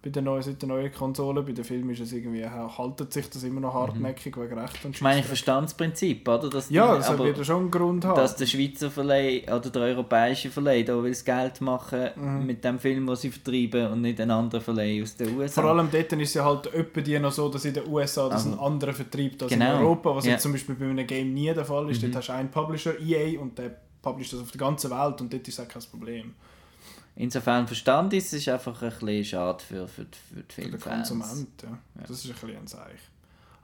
[0.04, 1.44] Bei der neuen, seit der neuen Konsole.
[1.44, 4.90] Bei den Filmen ist es irgendwie, haltet sich das immer noch hartnäckig wegen Recht und
[4.90, 4.96] Mhm.
[4.96, 5.46] Ich meine, ich Scheissdreck.
[5.46, 6.50] verstehe das Prinzip, oder?
[6.50, 8.16] Dass Ja, die- das aber wird schon einen Grund haben.
[8.18, 12.46] dass der Schweizer Verleih oder der europäische Verleih da will das Geld machen Mhm.
[12.46, 15.62] mit dem Film, den sie vertreiben und nicht ein anderer Verleih aus den USA.
[15.62, 18.28] Vor allem dort ist es ja halt etwa die noch so, dass in den USA
[18.28, 19.78] das Also- ein anderer vertreibt als Genau.
[19.78, 20.32] in Europa, was Ja.
[20.32, 20.34] Mhm.
[20.34, 22.04] jetzt zum Beispiel bei einem Game nie der Fall ist.
[22.04, 25.32] Dort hast du einen Publisher, EA, und der publisht das auf der ganzen Welt und
[25.32, 26.34] dort ist auch kein Problem.
[27.16, 30.62] Insofern verstand ich es, ist einfach ein bisschen schade für, für, die- für die Für
[30.62, 31.10] den Filmfans.
[31.10, 31.78] Konsument, ja.
[32.02, 33.00] Das ist ein bisschen ein Seich.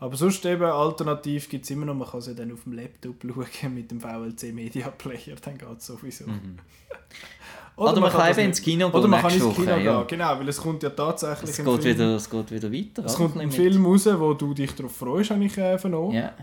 [0.02, 3.16] Aber sonst eben, alternativ gibt es immer noch, man kann sie dann auf dem Laptop
[3.24, 6.26] schauen mit dem VLC Media Player, dann geht es sowieso.
[7.76, 9.97] Oder man kann eben ins Kino Oder gehen man kann ins Kino ja.
[10.00, 13.06] gehen, genau, weil es kommt ja tatsächlich Es geht, Film, wieder, es geht wieder weiter.
[13.06, 13.26] es oder?
[13.26, 16.14] kommt ein Film raus, wo du dich darauf freust, habe ich äh, vernommen.
[16.14, 16.34] Ja,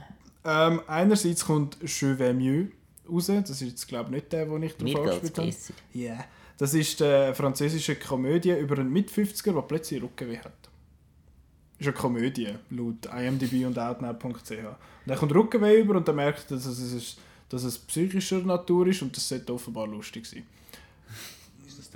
[0.45, 2.69] Ähm, einerseits kommt Je vais mieux
[3.11, 3.27] raus.
[3.27, 5.53] Das ist jetzt, glaube ich, nicht der, den ich es angespielt habe.
[5.93, 6.25] Ja.
[6.59, 10.53] Das ist eine französische Komödie über einen Mit-50er, der plötzlich Rückenweh hat.
[11.79, 14.51] ist eine Komödie, laut IMDb und Outnow.ch.
[14.51, 17.17] Und er kommt Rückenweh über und er merkt, dass es,
[17.49, 20.45] dass es psychischer Natur ist und das sollte offenbar lustig sein.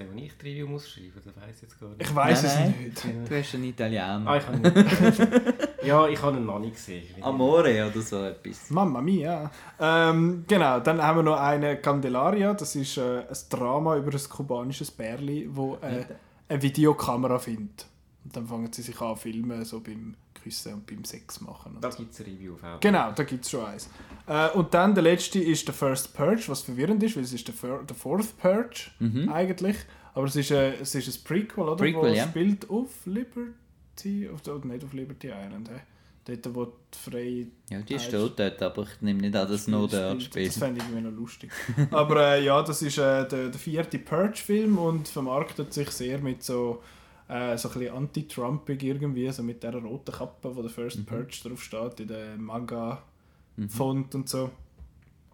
[0.01, 1.21] Das den ich Review muss schreiben?
[1.25, 2.03] Das weiß ich jetzt gar nicht.
[2.03, 3.05] Ich weiß es Nein, nicht.
[3.05, 4.23] Du hast einen Italiener.
[4.27, 7.05] Ah, ich habe Ja, ich habe ihn noch nicht gesehen.
[7.23, 8.71] Amore oder so etwas.
[8.71, 9.51] Mamma mia.
[9.79, 12.55] Ähm, genau, dann haben wir noch eine Candelaria.
[12.55, 16.05] Das ist äh, ein Drama über ein kubanisches Bärli, wo äh,
[16.49, 17.87] eine Videokamera findet.
[18.25, 21.76] Und dann fangen sie sich an zu filmen, so beim Küssen und beim Sex machen.
[21.80, 21.99] Da so.
[21.99, 22.80] gibt es eine Review auf Outlook.
[22.80, 23.91] Genau, da gibt es schon eins.
[24.26, 27.47] Äh, und dann der letzte ist der First Purge, was verwirrend ist, weil es ist
[27.47, 28.91] der, Fir der Fourth Purge
[29.30, 29.76] eigentlich.
[30.14, 31.76] Aber es ist, äh, es ist ein Prequel, oder?
[31.76, 32.26] Prequel, wo ja.
[32.26, 35.80] spielt auf Liberty, auf, oder nicht auf Liberty Island, hä?
[36.24, 39.66] Dort, wo die freie Ja, die Ah, steht dort, aber ich nehme nicht an, dass
[39.66, 40.49] nur dort spielt.
[40.49, 41.51] Das fände ich irgendwie noch lustig.
[41.91, 46.43] Aber äh, ja, das ist äh, der, der vierte Purge-Film und vermarktet sich sehr mit
[46.43, 46.82] so,
[47.31, 51.05] äh, so ein bisschen anti-Trumpig irgendwie, so mit der roten Kappe, wo der First Mhm.
[51.07, 54.51] Purge drauf steht, in der Manga-Font und so.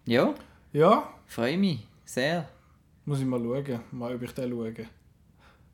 [0.04, 0.34] Ja,
[0.72, 1.86] Ja, freue mich.
[2.04, 2.48] Sehr.
[3.04, 4.74] muss ich mal schauen, mal ob ich den schaue.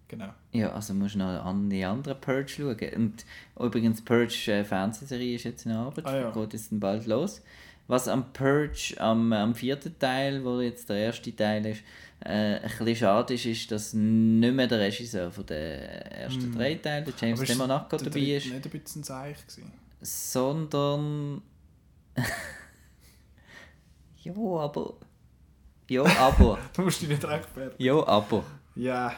[0.08, 0.28] Genau.
[0.52, 2.76] Ja, also musst du noch an die anderen Purge schauen.
[2.94, 3.24] Und
[3.58, 6.30] übrigens, die Purge äh, Fernsehserie ist jetzt in Arbeit, Ah, ja.
[6.30, 7.42] geht jetzt dann bald los.
[7.88, 11.82] Was am Purge, am, am vierten Teil, wo jetzt der erste Teil ist,
[12.24, 16.74] äh, ein bisschen schade ist, ist, dass nicht mehr der Regisseur von den ersten drei
[16.74, 17.60] Teilen, der James Hm.
[17.60, 19.72] Aber ist dabei dritte ist, nicht ein bisschen Seich gewesen?
[20.02, 21.42] sondern...
[24.22, 24.94] ja, aber...
[25.88, 26.58] Ja, aber...
[26.74, 27.82] Du musst dich nicht rechtfertigen.
[27.82, 28.44] ja, aber...
[28.74, 29.14] Ja.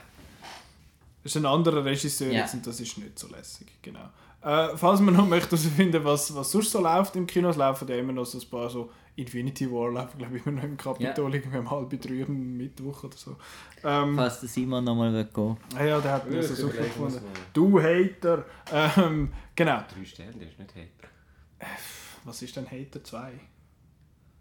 [1.22, 2.40] Das ist ein anderer Regisseur Ja.
[2.40, 3.66] jetzt und das ist nicht so lässig.
[3.80, 4.10] Genau.
[4.42, 7.88] Äh, falls man noch möchte herausfinden, was, was sonst so läuft im Kino, es laufen
[7.88, 10.76] ja immer noch so ein paar so Infinity War laufen, glaube ich, immer noch im
[10.76, 13.36] Kapitol, irgendwie um halb drei am Mittwoch oder so.
[13.84, 16.82] Ähm, Falls der Simon nochmal gehen ah ja, der hat mir Ja, so das super
[16.82, 17.20] gefunden.
[17.52, 18.44] Du Hater!
[18.72, 19.82] Ähm, genau.
[19.94, 21.08] Drei Sterne, der ist nicht Hater.
[22.24, 23.32] Was ist denn Hater 2?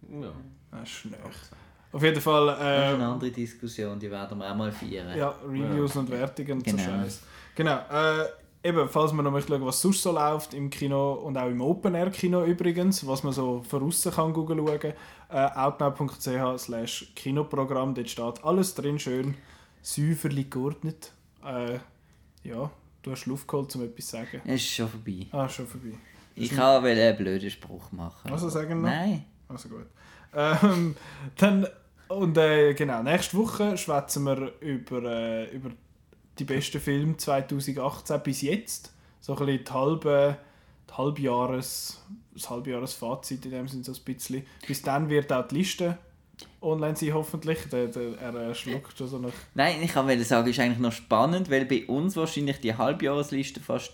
[0.09, 0.32] Ja.
[0.71, 1.17] Das ist nicht.
[1.91, 2.47] Auf jeden Fall.
[2.47, 5.15] Das ist Äh, eine andere Diskussion, die werden wir auch mal feiern.
[5.17, 6.84] Ja, Reviews und Wertungen und so Genau.
[7.03, 7.21] Scheiß.
[7.55, 7.78] Genau.
[7.91, 8.26] Äh,
[8.64, 11.61] eben, falls man noch möchte schauen, was sonst so läuft im Kino und auch im
[11.61, 14.93] Open-Air-Kino übrigens, was man so von außen kann googeln schauen,
[15.30, 19.36] äh, outnow.ch slash Kinoprogramm, dort steht alles drin, schön
[19.82, 21.11] säuferlich geordnet.
[21.45, 21.80] Äh,
[22.43, 24.41] ja, du hast Luft geholt, um etwas zu sagen.
[24.45, 25.28] Es ist schon vorbei.
[25.32, 25.93] Ah, schon vorbei.
[26.36, 28.32] Ich kann will einen blöden Spruch machen.
[28.32, 28.89] Also sagen noch?
[28.89, 29.26] Nein.
[29.47, 29.86] Also gut.
[30.34, 30.95] Ähm,
[31.38, 31.68] dann,
[32.07, 35.70] und äh, genau, nächste Woche schwätzen wir über, äh, über
[36.40, 38.92] die besten Filme 2018 bis jetzt.
[39.20, 40.38] so ein bisschen die halbe,
[40.90, 42.02] die Halbjahres,
[42.34, 44.44] das Halbjahresfazit in dem Sinne so ein bisschen.
[44.68, 45.98] Bis dann wird auch die Liste
[46.62, 47.60] online sein, hoffentlich.
[47.72, 49.32] Der, der, er äh, schluckt schon so nach...
[49.54, 53.94] Nein, ich wollte sagen, ist eigentlich noch spannend, weil bei uns wahrscheinlich die Halbjahresliste fast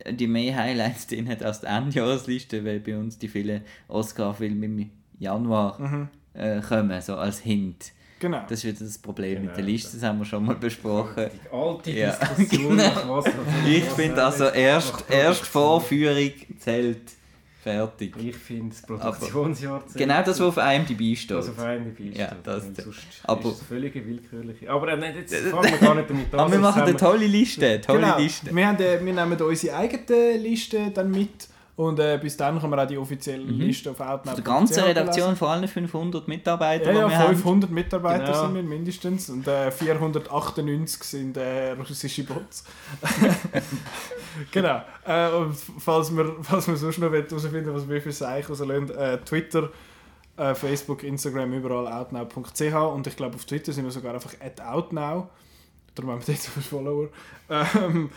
[0.00, 4.66] äh, die mehr Highlights drin hat als die Endjahresliste, weil bei uns die vielen Oscar-Filme
[4.66, 6.08] im Januar Mhm.
[6.34, 7.92] äh, kommen, so als Hint.
[8.20, 8.40] Genau.
[8.48, 9.68] Das ist wieder das Problem mit der Genau.
[9.68, 11.30] Liste, das haben wir schon mal besprochen.
[11.32, 12.82] Die alte Ja, Diskussion, genau.
[12.88, 13.26] nach was
[13.66, 15.46] Ich was finde also erst, erst.
[15.46, 17.12] Vorführung zählt
[17.62, 18.14] fertig.
[18.16, 19.96] Ich finde das Produktionsjahr zählt.
[19.98, 21.36] Genau das, was auf IMDb steht.
[21.36, 24.68] Also auf einen Bein Ja, steht, das- weil sonst aber- ist es völlig willkürlich.
[24.70, 26.40] Aber äh, nein, jetzt fangen wir gar nicht damit an.
[26.40, 28.18] Aber wir machen eine tolle Liste, tolle genau.
[28.18, 28.54] Liste.
[28.54, 31.48] Wir, haben, äh, wir nehmen unsere eigene Liste dann mit
[31.78, 34.34] und äh, bis dann können wir auch die offizielle Liste auf Outnow.
[34.34, 37.36] Die ganze Redaktion von allen 500 Mitarbeitern, Ja, ja, haben.
[37.36, 38.40] 500 Mitarbeiter Genau.
[38.46, 42.64] sind wir mindestens und äh, 498 sind äh, russische Bots.
[44.50, 44.82] genau.
[45.06, 49.18] Äh, und falls wir, falls sonst noch herausfinden wollen, was wir für Seich rauslassen, äh,
[49.18, 49.70] Twitter,
[50.36, 54.60] äh, Facebook, Instagram, überall outnow.ch und ich glaube auf Twitter sind wir sogar einfach at
[54.60, 55.28] outnow.
[55.94, 57.08] Darum haben wir viele Follower.
[57.48, 58.10] Ähm,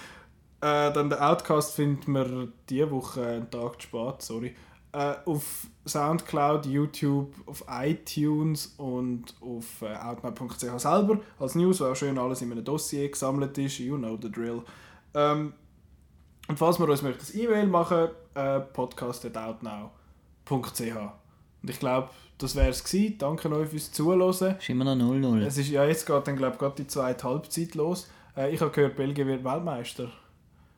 [0.61, 4.55] äh, dann der Outcast finden wir diese Woche einen Tag zu spät, sorry.
[4.93, 11.95] Äh, auf Soundcloud, YouTube, auf iTunes und auf äh, outnow.ch selber als News, wo auch
[11.95, 13.79] schön alles in einem Dossier gesammelt ist.
[13.79, 14.61] You know the drill.
[15.13, 15.53] Ähm,
[16.47, 22.69] und falls wir uns möchten, ein E-Mail machen, äh, podcast.outnow.ch Und ich glaube, das wäre
[22.69, 23.17] es gewesen.
[23.17, 24.57] Danke euch fürs Zuhören.
[24.57, 25.45] Ist immer noch 0-0.
[25.45, 28.09] Es ist, ja, jetzt geht dann glaube ich gerade die zweite Halbzeit los.
[28.35, 30.11] Äh, ich habe gehört, Belgien wird Weltmeister.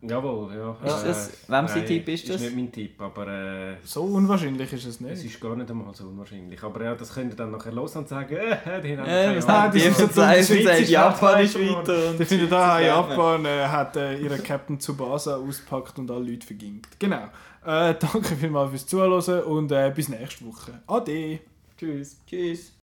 [0.05, 0.71] Jawohl, ja.
[0.85, 2.35] Ist das- wem sein Tipp ist das?
[2.35, 5.25] Ist nicht mein Tipp, aber äh, So unwahrscheinlich ist es es nicht.
[5.25, 6.61] ist gar nicht einmal so unwahrscheinlich.
[6.63, 9.31] Aber ja, das könnt ihr dann nachher los und sagen, äh, die haben Äh, keine
[9.31, 9.47] Ahnung.
[9.49, 12.09] haben die sagen, Japan ist weiter.
[12.11, 12.87] und- Ich finde, da Ja.
[12.87, 16.99] Japan äh, hat äh, ihren Captain Tsubasa auspackt und alle Leute verginkt.
[16.99, 17.23] Genau.
[17.65, 20.81] Äh, danke vielmals fürs Zuhören und äh, bis nächste Woche.
[20.87, 21.39] Ade.
[21.77, 22.17] Tschüss.
[22.29, 22.71] Tschüss.